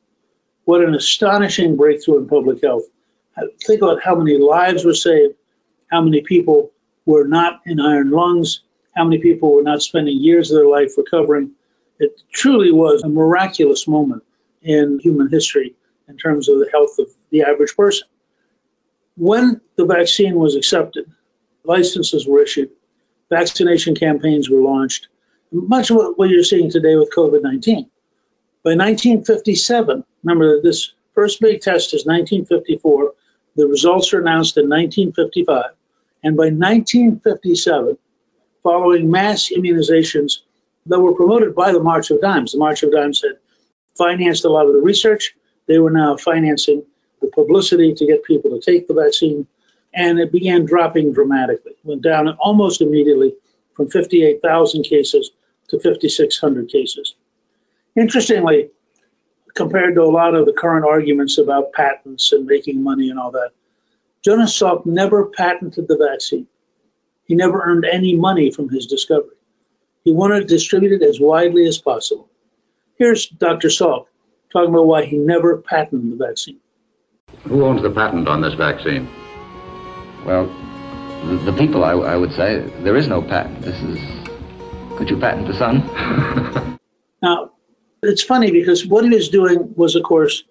What 0.65 0.83
an 0.83 0.97
astonishing 0.97 1.77
breakthrough 1.77 2.19
in 2.19 2.27
public 2.27 2.65
health. 2.65 2.83
Uh, 3.37 3.43
think 3.65 3.81
about 3.81 4.03
how 4.03 4.17
many 4.17 4.39
lives 4.39 4.85
were 4.85 4.93
saved, 4.93 5.35
how 5.87 6.03
many 6.03 6.23
people 6.23 6.73
were 7.07 7.29
not 7.29 7.61
in 7.65 7.79
iron 7.79 8.11
lungs, 8.11 8.65
how 8.97 9.05
many 9.05 9.19
people 9.19 9.55
were 9.55 9.63
not 9.63 9.83
spending 9.83 10.21
years 10.21 10.51
of 10.51 10.57
their 10.57 10.69
life 10.69 10.99
recovering 10.99 11.53
it 11.99 12.21
truly 12.33 12.73
was 12.73 13.03
a 13.03 13.09
miraculous 13.09 13.87
moment 13.87 14.23
in 14.63 14.99
human 14.99 15.29
history 15.29 15.75
in 16.09 16.17
terms 16.17 16.49
of 16.49 16.59
the 16.59 16.69
health 16.71 16.99
of 16.99 17.09
the 17.31 17.43
average 17.43 17.77
person. 17.77 18.09
When 19.17 19.61
the 19.77 19.87
vaccine 19.87 20.35
was 20.35 20.57
accepted, 20.57 21.11
licenses 21.65 22.27
were 22.27 22.43
issued, 22.43 22.71
vaccination 23.31 23.95
campaigns 23.95 24.51
were 24.51 24.61
launched, 24.61 25.09
much 25.53 25.91
of 25.91 25.99
what 26.17 26.31
you're 26.31 26.43
seeing 26.43 26.71
today 26.71 26.97
with 26.97 27.15
COVID 27.15 27.43
19. 27.43 27.91
By 28.65 28.71
1957, 28.71 30.05
remember 30.25 30.61
this 30.61 30.93
first 31.13 31.41
big 31.41 31.61
test 31.61 31.95
is 31.95 32.07
1954, 32.07 33.13
the 33.57 33.67
results 33.67 34.13
are 34.13 34.21
announced 34.21 34.57
in 34.57 34.69
1955, 34.69 35.67
and 36.25 36.37
by 36.37 36.45
1957, 36.45 37.97
following 38.63 39.11
mass 39.11 39.53
immunizations 39.55 40.39
that 40.87 41.01
were 41.01 41.15
promoted 41.15 41.55
by 41.55 41.73
the 41.73 41.83
March 41.83 42.11
of 42.11 42.21
Dimes. 42.21 42.53
The 42.53 42.59
March 42.59 42.83
of 42.83 42.93
Dimes 42.93 43.23
had 43.23 43.39
financed 43.97 44.45
a 44.45 44.51
lot 44.51 44.67
of 44.67 44.75
the 44.75 44.81
research. 44.81 45.35
They 45.67 45.79
were 45.79 45.91
now 45.91 46.17
financing 46.17 46.85
the 47.21 47.29
publicity 47.29 47.95
to 47.95 48.07
get 48.07 48.25
people 48.25 48.51
to 48.51 48.61
take 48.61 48.87
the 48.87 48.95
vaccine, 48.95 49.47
and 49.95 50.19
it 50.19 50.33
began 50.33 50.67
dropping 50.67 51.13
dramatically. 51.13 51.73
It 51.73 51.79
went 51.85 52.03
down 52.03 52.29
almost 52.39 52.81
immediately 52.81 53.35
from 53.75 53.89
58,000 53.89 54.83
cases 54.85 55.31
to 55.69 55.79
5,600 55.79 56.69
cases. 56.69 57.15
Interestingly, 57.97 58.71
compared 59.55 59.95
to 59.95 60.03
a 60.03 60.11
lot 60.11 60.35
of 60.35 60.47
the 60.47 60.53
current 60.53 60.85
arguments 60.85 61.39
about 61.39 61.73
patents 61.73 62.33
and 62.33 62.45
making 62.45 62.83
money 62.83 63.09
and 63.09 63.19
all 63.19 63.31
that, 63.31 63.51
Jonas 64.23 64.59
Salk 64.59 64.85
never 64.85 65.27
patented 65.27 65.87
the 65.89 65.97
vaccine. 65.97 66.47
He 67.25 67.35
never 67.35 67.63
earned 67.63 67.85
any 67.85 68.17
money 68.17 68.51
from 68.51 68.69
his 68.69 68.87
discovery. 68.87 69.34
He 70.05 70.13
wanted 70.13 70.41
to 70.41 70.47
distribute 70.47 71.01
it 71.01 71.03
as 71.03 71.19
widely 71.19 71.67
as 71.67 71.79
possible. 71.79 72.29
Here's 72.97 73.27
Dr. 73.27 73.69
Salk 73.69 74.07
talking 74.53 74.71
about 74.71 74.87
why 74.87 75.05
he 75.05 75.17
never 75.17 75.57
patented 75.59 76.13
the 76.13 76.25
vaccine. 76.25 76.61
Who 77.45 77.65
owns 77.65 77.83
the 77.83 77.91
patent 77.91 78.29
on 78.29 78.41
this 78.41 78.55
vaccine? 78.55 79.09
Well, 80.25 80.47
the, 81.25 81.51
the 81.51 81.53
people, 81.55 81.85
I, 81.85 81.93
I 81.93 82.17
would 82.17 82.33
say. 82.33 82.61
There 82.83 82.97
is 82.97 83.09
no 83.09 83.23
patent. 83.23 83.63
This 83.63 83.77
is. 83.83 83.99
Could 84.97 85.11
you 85.11 85.19
patent 85.19 85.49
the 85.49 85.55
sun? 85.55 86.71
Now, 87.23 87.53
it's 88.03 88.23
funny 88.23 88.51
because 88.51 88.87
what 88.87 89.05
he 89.05 89.09
was 89.09 89.31
doing 89.31 89.73
was, 89.77 89.97
of 89.97 90.03
course, 90.03 90.45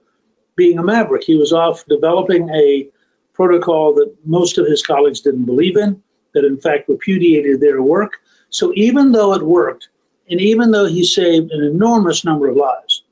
being 0.55 0.79
a 0.79 0.83
maverick. 0.83 1.23
He 1.23 1.35
was 1.35 1.53
off 1.53 1.85
developing 1.85 2.49
a 2.49 2.89
protocol 3.33 3.93
that 3.93 4.11
most 4.25 4.57
of 4.57 4.65
his 4.65 4.81
colleagues 4.81 5.21
didn't 5.21 5.45
believe 5.45 5.77
in, 5.77 6.01
that 6.33 6.45
in 6.45 6.59
fact 6.59 6.89
repudiated 6.89 7.61
their 7.61 7.83
work. 7.83 8.13
So 8.53 8.71
even 8.75 9.11
though 9.11 9.33
it 9.33 9.41
worked, 9.41 9.89
and 10.29 10.39
even 10.39 10.69
though 10.69 10.85
he 10.85 11.03
saved 11.03 11.51
an 11.51 11.63
enormous 11.63 12.23
number 12.23 12.47
of 12.47 12.55
lives, 12.55 13.03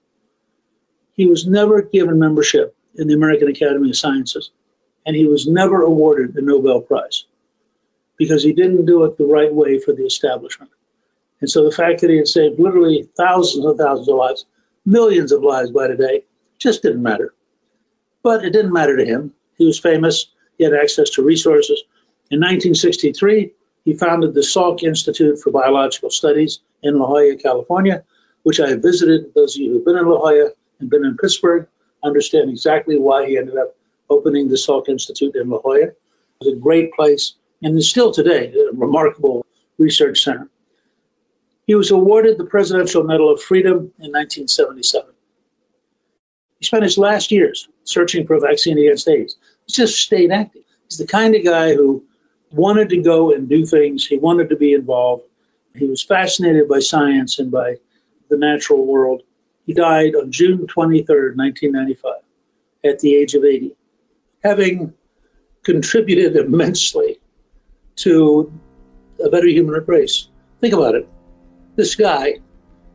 he 1.13 1.25
was 1.25 1.47
never 1.47 1.82
given 1.82 2.19
membership 2.19 2.75
in 2.93 3.08
the 3.08 3.15
American 3.15 3.47
Academy 3.47 3.89
of 3.89 3.97
Sciences, 3.97 4.51
and 5.04 5.15
he 5.15 5.25
was 5.25 5.47
never 5.47 5.82
awarded 5.82 6.36
the 6.36 6.43
Nobel 6.43 6.82
Prize 6.82 7.25
because 8.17 8.43
he 8.43 8.54
didn't 8.54 8.86
do 8.86 9.04
it 9.04 9.17
the 9.17 9.25
right 9.25 9.51
way 9.51 9.80
for 9.80 9.93
the 9.93 10.06
establishment. 10.06 10.69
And 11.39 11.49
so 11.49 11.63
the 11.63 11.75
fact 11.75 12.01
that 12.01 12.12
he 12.12 12.17
had 12.17 12.27
saved 12.27 12.60
literally 12.60 13.10
thousands 13.17 13.65
and 13.65 13.80
thousands 13.80 14.10
of 14.10 14.17
lives, 14.17 14.45
millions 14.86 15.32
of 15.32 15.41
lives 15.41 15.71
by 15.71 15.88
today, 15.88 16.23
just 16.60 16.84
didn't 16.84 17.01
matter. 17.01 17.34
But 18.21 18.45
it 18.45 18.54
didn't 18.54 18.73
matter 18.73 18.95
to 18.95 19.06
him. 19.06 19.34
He 19.58 19.65
was 19.65 19.80
famous, 19.80 20.27
he 20.60 20.65
had 20.65 20.75
access 20.75 21.10
to 21.12 21.23
resources. 21.23 21.82
In 22.30 22.39
1963, 22.39 23.54
he 23.86 23.94
founded 23.96 24.34
the 24.34 24.41
Salk 24.41 24.84
Institute 24.84 25.39
for 25.39 25.52
Biological 25.52 26.10
Studies 26.10 26.60
in 26.84 26.98
La 26.98 27.08
Jolla, 27.08 27.36
California, 27.36 28.04
which 28.44 28.60
I 28.60 28.70
have 28.70 28.82
visited. 28.82 29.34
Those 29.34 29.56
of 29.56 29.62
you 29.62 29.74
who've 29.74 29.86
been 29.86 29.98
in 29.98 30.08
La 30.08 30.17
Jolla 30.17 30.52
and 30.80 30.89
been 30.89 31.06
in 31.06 31.17
Pittsburgh 31.17 31.67
understand 32.04 32.50
exactly 32.50 32.98
why 32.98 33.28
he 33.28 33.38
ended 33.38 33.58
up 33.58 33.76
opening 34.10 34.48
the 34.48 34.56
Salk 34.56 34.89
Institute 34.89 35.36
in 35.36 35.50
La 35.50 35.60
Jolla. 35.60 35.86
It 35.86 35.98
was 36.39 36.54
a 36.54 36.58
great 36.58 36.94
place 36.94 37.34
and 37.63 37.78
is 37.78 37.89
still 37.89 38.12
today 38.12 38.54
a 38.54 38.76
remarkable 38.76 39.46
research 39.78 40.24
center. 40.24 40.50
He 41.67 41.76
was 41.76 41.91
awarded 41.91 42.38
the 42.38 42.46
Presidential 42.46 43.04
Medal 43.04 43.32
of 43.32 43.41
Freedom 43.41 43.78
in 44.00 44.12
1977. 44.12 45.12
He 46.60 46.65
spent 46.65 46.84
his 46.84 46.98
last 46.98 47.32
years 47.32 47.67
searching 47.84 48.28
for 48.28 48.36
a 48.36 48.39
vaccine 48.39 48.78
against 48.78 49.08
AIDS. 49.08 49.36
He 49.65 49.74
just 49.74 50.00
stayed 50.00 50.32
active. 50.32 50.63
He's 50.88 50.98
the 50.98 51.08
kind 51.08 51.36
of 51.36 51.44
guy 51.44 51.74
who 51.74 52.04
wanted 52.51 52.89
to 52.89 52.97
go 53.01 53.31
and 53.33 53.47
do 53.49 53.65
things. 53.65 54.05
He 54.05 54.17
wanted 54.17 54.49
to 54.49 54.55
be 54.55 54.73
involved. 54.73 55.23
He 55.75 55.85
was 55.85 56.03
fascinated 56.03 56.67
by 56.67 56.79
science 56.79 57.39
and 57.39 57.51
by 57.51 57.77
the 58.29 58.37
natural 58.37 58.85
world. 58.85 59.23
He 59.65 59.73
died 59.73 60.15
on 60.15 60.31
June 60.31 60.67
23rd, 60.67 61.37
1995, 61.37 62.13
at 62.83 62.99
the 62.99 63.15
age 63.15 63.35
of 63.35 63.45
80, 63.45 63.75
having 64.43 64.93
contributed 65.63 66.35
immensely 66.35 67.19
to 67.97 68.51
a 69.23 69.29
better 69.29 69.47
human 69.47 69.83
race. 69.85 70.27
Think 70.59 70.73
about 70.73 70.95
it. 70.95 71.07
This 71.75 71.95
guy, 71.95 72.39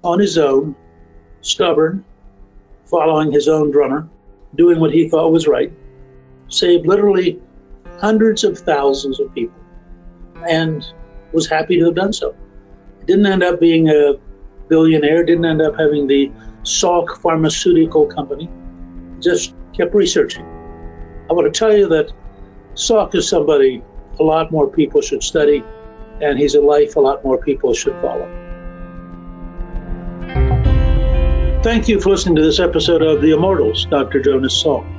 on 0.03 0.19
his 0.19 0.37
own, 0.37 0.75
stubborn, 1.41 2.05
following 2.85 3.33
his 3.33 3.49
own 3.49 3.71
drummer, 3.71 4.09
doing 4.55 4.81
what 4.81 4.93
he 4.93 5.09
thought 5.09 5.33
was 5.33 5.47
right, 5.47 5.73
saved 6.49 6.87
literally 6.87 7.41
hundreds 7.99 8.45
of 8.45 8.59
thousands 8.59 9.21
of 9.21 9.33
people 9.35 9.59
and 10.49 10.87
was 11.33 11.49
happy 11.49 11.79
to 11.79 11.87
have 11.87 11.95
done 11.95 12.13
so. 12.13 12.35
Didn't 13.07 13.27
end 13.27 13.43
up 13.43 13.61
being 13.61 13.89
a 13.89 14.15
billionaire, 14.69 15.25
didn't 15.25 15.45
end 15.45 15.63
up 15.63 15.79
having 15.79 16.07
the 16.07 16.31
Salk 16.63 17.19
pharmaceutical 17.19 18.07
company, 18.07 18.51
just 19.21 19.55
kept 19.73 19.95
researching. 19.95 20.45
I 21.31 21.33
want 21.33 21.53
to 21.53 21.57
tell 21.57 21.77
you 21.77 21.89
that 21.89 22.13
Salk 22.75 23.15
is 23.15 23.29
somebody 23.29 23.83
a 24.19 24.23
lot 24.23 24.51
more 24.51 24.69
people 24.69 25.01
should 25.01 25.23
study, 25.23 25.63
and 26.21 26.39
he's 26.39 26.55
a 26.55 26.61
life 26.61 26.97
a 26.97 27.01
lot 27.01 27.25
more 27.25 27.39
people 27.39 27.73
should 27.75 27.95
follow. 28.01 28.29
Thank 31.63 31.89
you 31.89 32.01
for 32.01 32.11
listening 32.11 32.37
to 32.37 32.43
this 32.43 32.61
episode 32.61 33.03
of 33.03 33.21
The 33.21 33.33
Immortals, 33.33 33.87
Dr. 33.87 34.21
Jonas 34.21 34.63
Salk. 34.63 34.96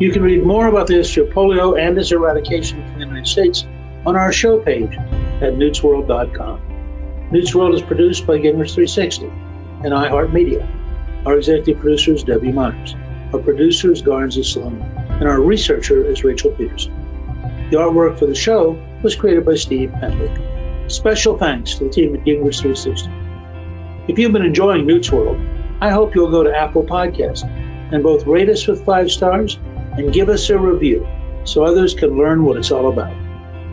You 0.00 0.10
can 0.10 0.22
read 0.22 0.44
more 0.44 0.68
about 0.68 0.86
the 0.86 0.94
history 0.94 1.26
of 1.26 1.34
polio 1.34 1.78
and 1.78 1.96
its 1.98 2.12
eradication 2.12 2.80
in 2.80 2.94
the 2.94 3.00
United 3.00 3.26
States 3.26 3.66
on 4.06 4.16
our 4.16 4.32
show 4.32 4.58
page 4.58 4.96
at 4.96 5.54
newtsworld.com. 5.54 7.28
Newt's 7.30 7.54
World 7.54 7.74
is 7.74 7.82
produced 7.82 8.26
by 8.26 8.38
Gingrich 8.38 8.74
360 8.74 9.26
and 9.26 9.92
iHeartMedia. 9.92 10.66
Our 11.26 11.36
executive 11.36 11.80
producer 11.80 12.14
is 12.14 12.24
Debbie 12.24 12.52
Myers. 12.52 12.96
Our 13.32 13.40
producer 13.40 13.92
is 13.92 14.02
Garnsey 14.02 14.44
Sloan, 14.44 14.82
and 15.08 15.28
our 15.28 15.40
researcher 15.40 16.04
is 16.04 16.24
Rachel 16.24 16.50
Peterson. 16.52 16.92
The 17.70 17.76
artwork 17.76 18.18
for 18.18 18.26
the 18.26 18.34
show 18.34 18.82
was 19.02 19.14
created 19.14 19.44
by 19.44 19.54
Steve 19.54 19.92
Penley. 19.92 20.30
Special 20.88 21.38
thanks 21.38 21.74
to 21.74 21.84
the 21.84 21.90
team 21.90 22.14
at 22.14 22.24
Gingrich 22.24 22.60
360. 22.60 23.10
If 24.08 24.18
you've 24.18 24.32
been 24.32 24.44
enjoying 24.44 24.86
Newt's 24.86 25.12
World, 25.12 25.40
I 25.80 25.90
hope 25.90 26.14
you'll 26.14 26.30
go 26.30 26.42
to 26.42 26.54
Apple 26.54 26.82
Podcasts 26.82 27.44
and 27.92 28.02
both 28.02 28.26
rate 28.26 28.48
us 28.48 28.66
with 28.66 28.84
five 28.84 29.10
stars 29.10 29.58
and 29.92 30.12
give 30.12 30.28
us 30.28 30.48
a 30.50 30.58
review 30.58 31.06
so 31.44 31.64
others 31.64 31.94
can 31.94 32.16
learn 32.16 32.44
what 32.44 32.56
it's 32.56 32.70
all 32.70 32.90
about. 32.90 33.14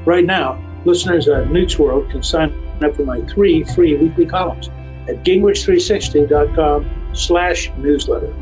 Right 0.06 0.26
now, 0.26 0.64
listeners 0.86 1.28
at 1.28 1.50
Newt's 1.52 1.78
World 1.78 2.10
can 2.10 2.24
sign 2.24 2.54
up 2.84 2.96
for 2.96 3.04
my 3.04 3.22
three 3.22 3.64
free 3.64 3.96
weekly 3.96 4.26
columns 4.26 4.70
at 5.08 5.24
gingrich360.com 5.24 7.14
slash 7.14 7.72
newsletter. 7.78 8.34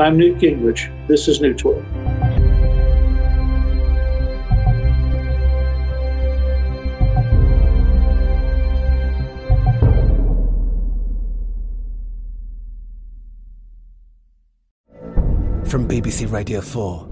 I'm 0.00 0.16
Newt 0.16 0.38
Gingrich. 0.38 1.06
This 1.06 1.28
is 1.28 1.40
Newt's 1.40 1.64
World. 1.64 1.84
From 15.72 15.88
BBC 15.88 16.30
Radio 16.30 16.60
4, 16.60 17.11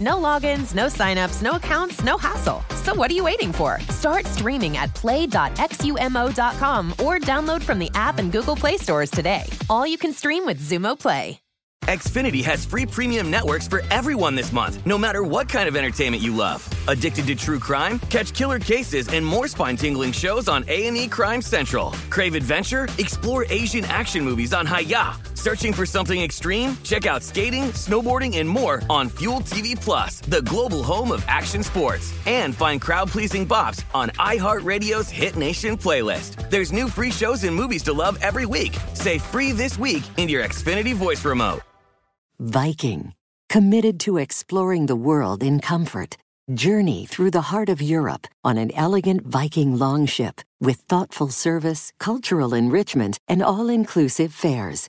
No 0.00 0.16
logins, 0.16 0.74
no 0.74 0.86
signups, 0.86 1.42
no 1.42 1.52
accounts, 1.52 2.04
no 2.04 2.18
hassle. 2.18 2.62
So 2.82 2.94
what 2.94 3.10
are 3.10 3.14
you 3.14 3.24
waiting 3.24 3.52
for? 3.52 3.80
Start 3.88 4.26
streaming 4.26 4.76
at 4.76 4.94
play.xumo.com 4.94 6.90
or 6.92 7.18
download 7.18 7.62
from 7.62 7.78
the 7.78 7.90
app 7.94 8.18
and 8.18 8.30
Google 8.30 8.56
Play 8.56 8.76
stores 8.76 9.10
today. 9.10 9.44
All 9.70 9.86
you 9.86 9.98
can 9.98 10.12
stream 10.12 10.44
with 10.44 10.60
Xumo 10.60 10.98
Play. 10.98 11.40
Xfinity 11.84 12.42
has 12.42 12.64
free 12.64 12.84
premium 12.84 13.30
networks 13.30 13.68
for 13.68 13.80
everyone 13.92 14.34
this 14.34 14.50
month, 14.50 14.84
no 14.86 14.98
matter 14.98 15.22
what 15.22 15.48
kind 15.48 15.68
of 15.68 15.76
entertainment 15.76 16.20
you 16.20 16.34
love. 16.34 16.68
Addicted 16.88 17.28
to 17.28 17.36
true 17.36 17.60
crime? 17.60 18.00
Catch 18.10 18.34
killer 18.34 18.58
cases 18.58 19.06
and 19.06 19.24
more 19.24 19.46
spine-tingling 19.46 20.10
shows 20.10 20.48
on 20.48 20.64
A&E 20.66 21.06
Crime 21.06 21.40
Central. 21.40 21.92
Crave 22.10 22.34
adventure? 22.34 22.88
Explore 22.98 23.46
Asian 23.50 23.84
action 23.84 24.24
movies 24.24 24.52
on 24.52 24.66
Hayya. 24.66 25.35
Searching 25.46 25.72
for 25.72 25.86
something 25.86 26.20
extreme? 26.20 26.76
Check 26.82 27.06
out 27.06 27.22
skating, 27.22 27.70
snowboarding, 27.70 28.38
and 28.38 28.48
more 28.48 28.82
on 28.90 29.08
Fuel 29.10 29.42
TV 29.42 29.80
Plus, 29.80 30.18
the 30.22 30.42
global 30.42 30.82
home 30.82 31.12
of 31.12 31.24
action 31.28 31.62
sports. 31.62 32.12
And 32.26 32.52
find 32.52 32.80
crowd-pleasing 32.80 33.46
bops 33.46 33.84
on 33.94 34.08
iHeartRadio's 34.18 35.08
Hit 35.08 35.36
Nation 35.36 35.76
playlist. 35.76 36.50
There's 36.50 36.72
new 36.72 36.88
free 36.88 37.12
shows 37.12 37.44
and 37.44 37.54
movies 37.54 37.84
to 37.84 37.92
love 37.92 38.18
every 38.22 38.44
week. 38.44 38.76
Say 38.94 39.18
free 39.18 39.52
this 39.52 39.78
week 39.78 40.02
in 40.16 40.28
your 40.28 40.42
Xfinity 40.42 40.92
voice 40.94 41.24
remote. 41.24 41.60
Viking, 42.40 43.12
committed 43.48 44.00
to 44.00 44.18
exploring 44.18 44.86
the 44.86 44.96
world 44.96 45.44
in 45.44 45.60
comfort. 45.60 46.16
Journey 46.54 47.06
through 47.06 47.30
the 47.30 47.52
heart 47.52 47.68
of 47.68 47.80
Europe 47.80 48.26
on 48.42 48.58
an 48.58 48.72
elegant 48.74 49.24
Viking 49.24 49.78
longship 49.78 50.40
with 50.60 50.78
thoughtful 50.88 51.28
service, 51.28 51.92
cultural 52.00 52.52
enrichment, 52.52 53.20
and 53.28 53.44
all 53.44 53.68
inclusive 53.68 54.34
fares. 54.34 54.88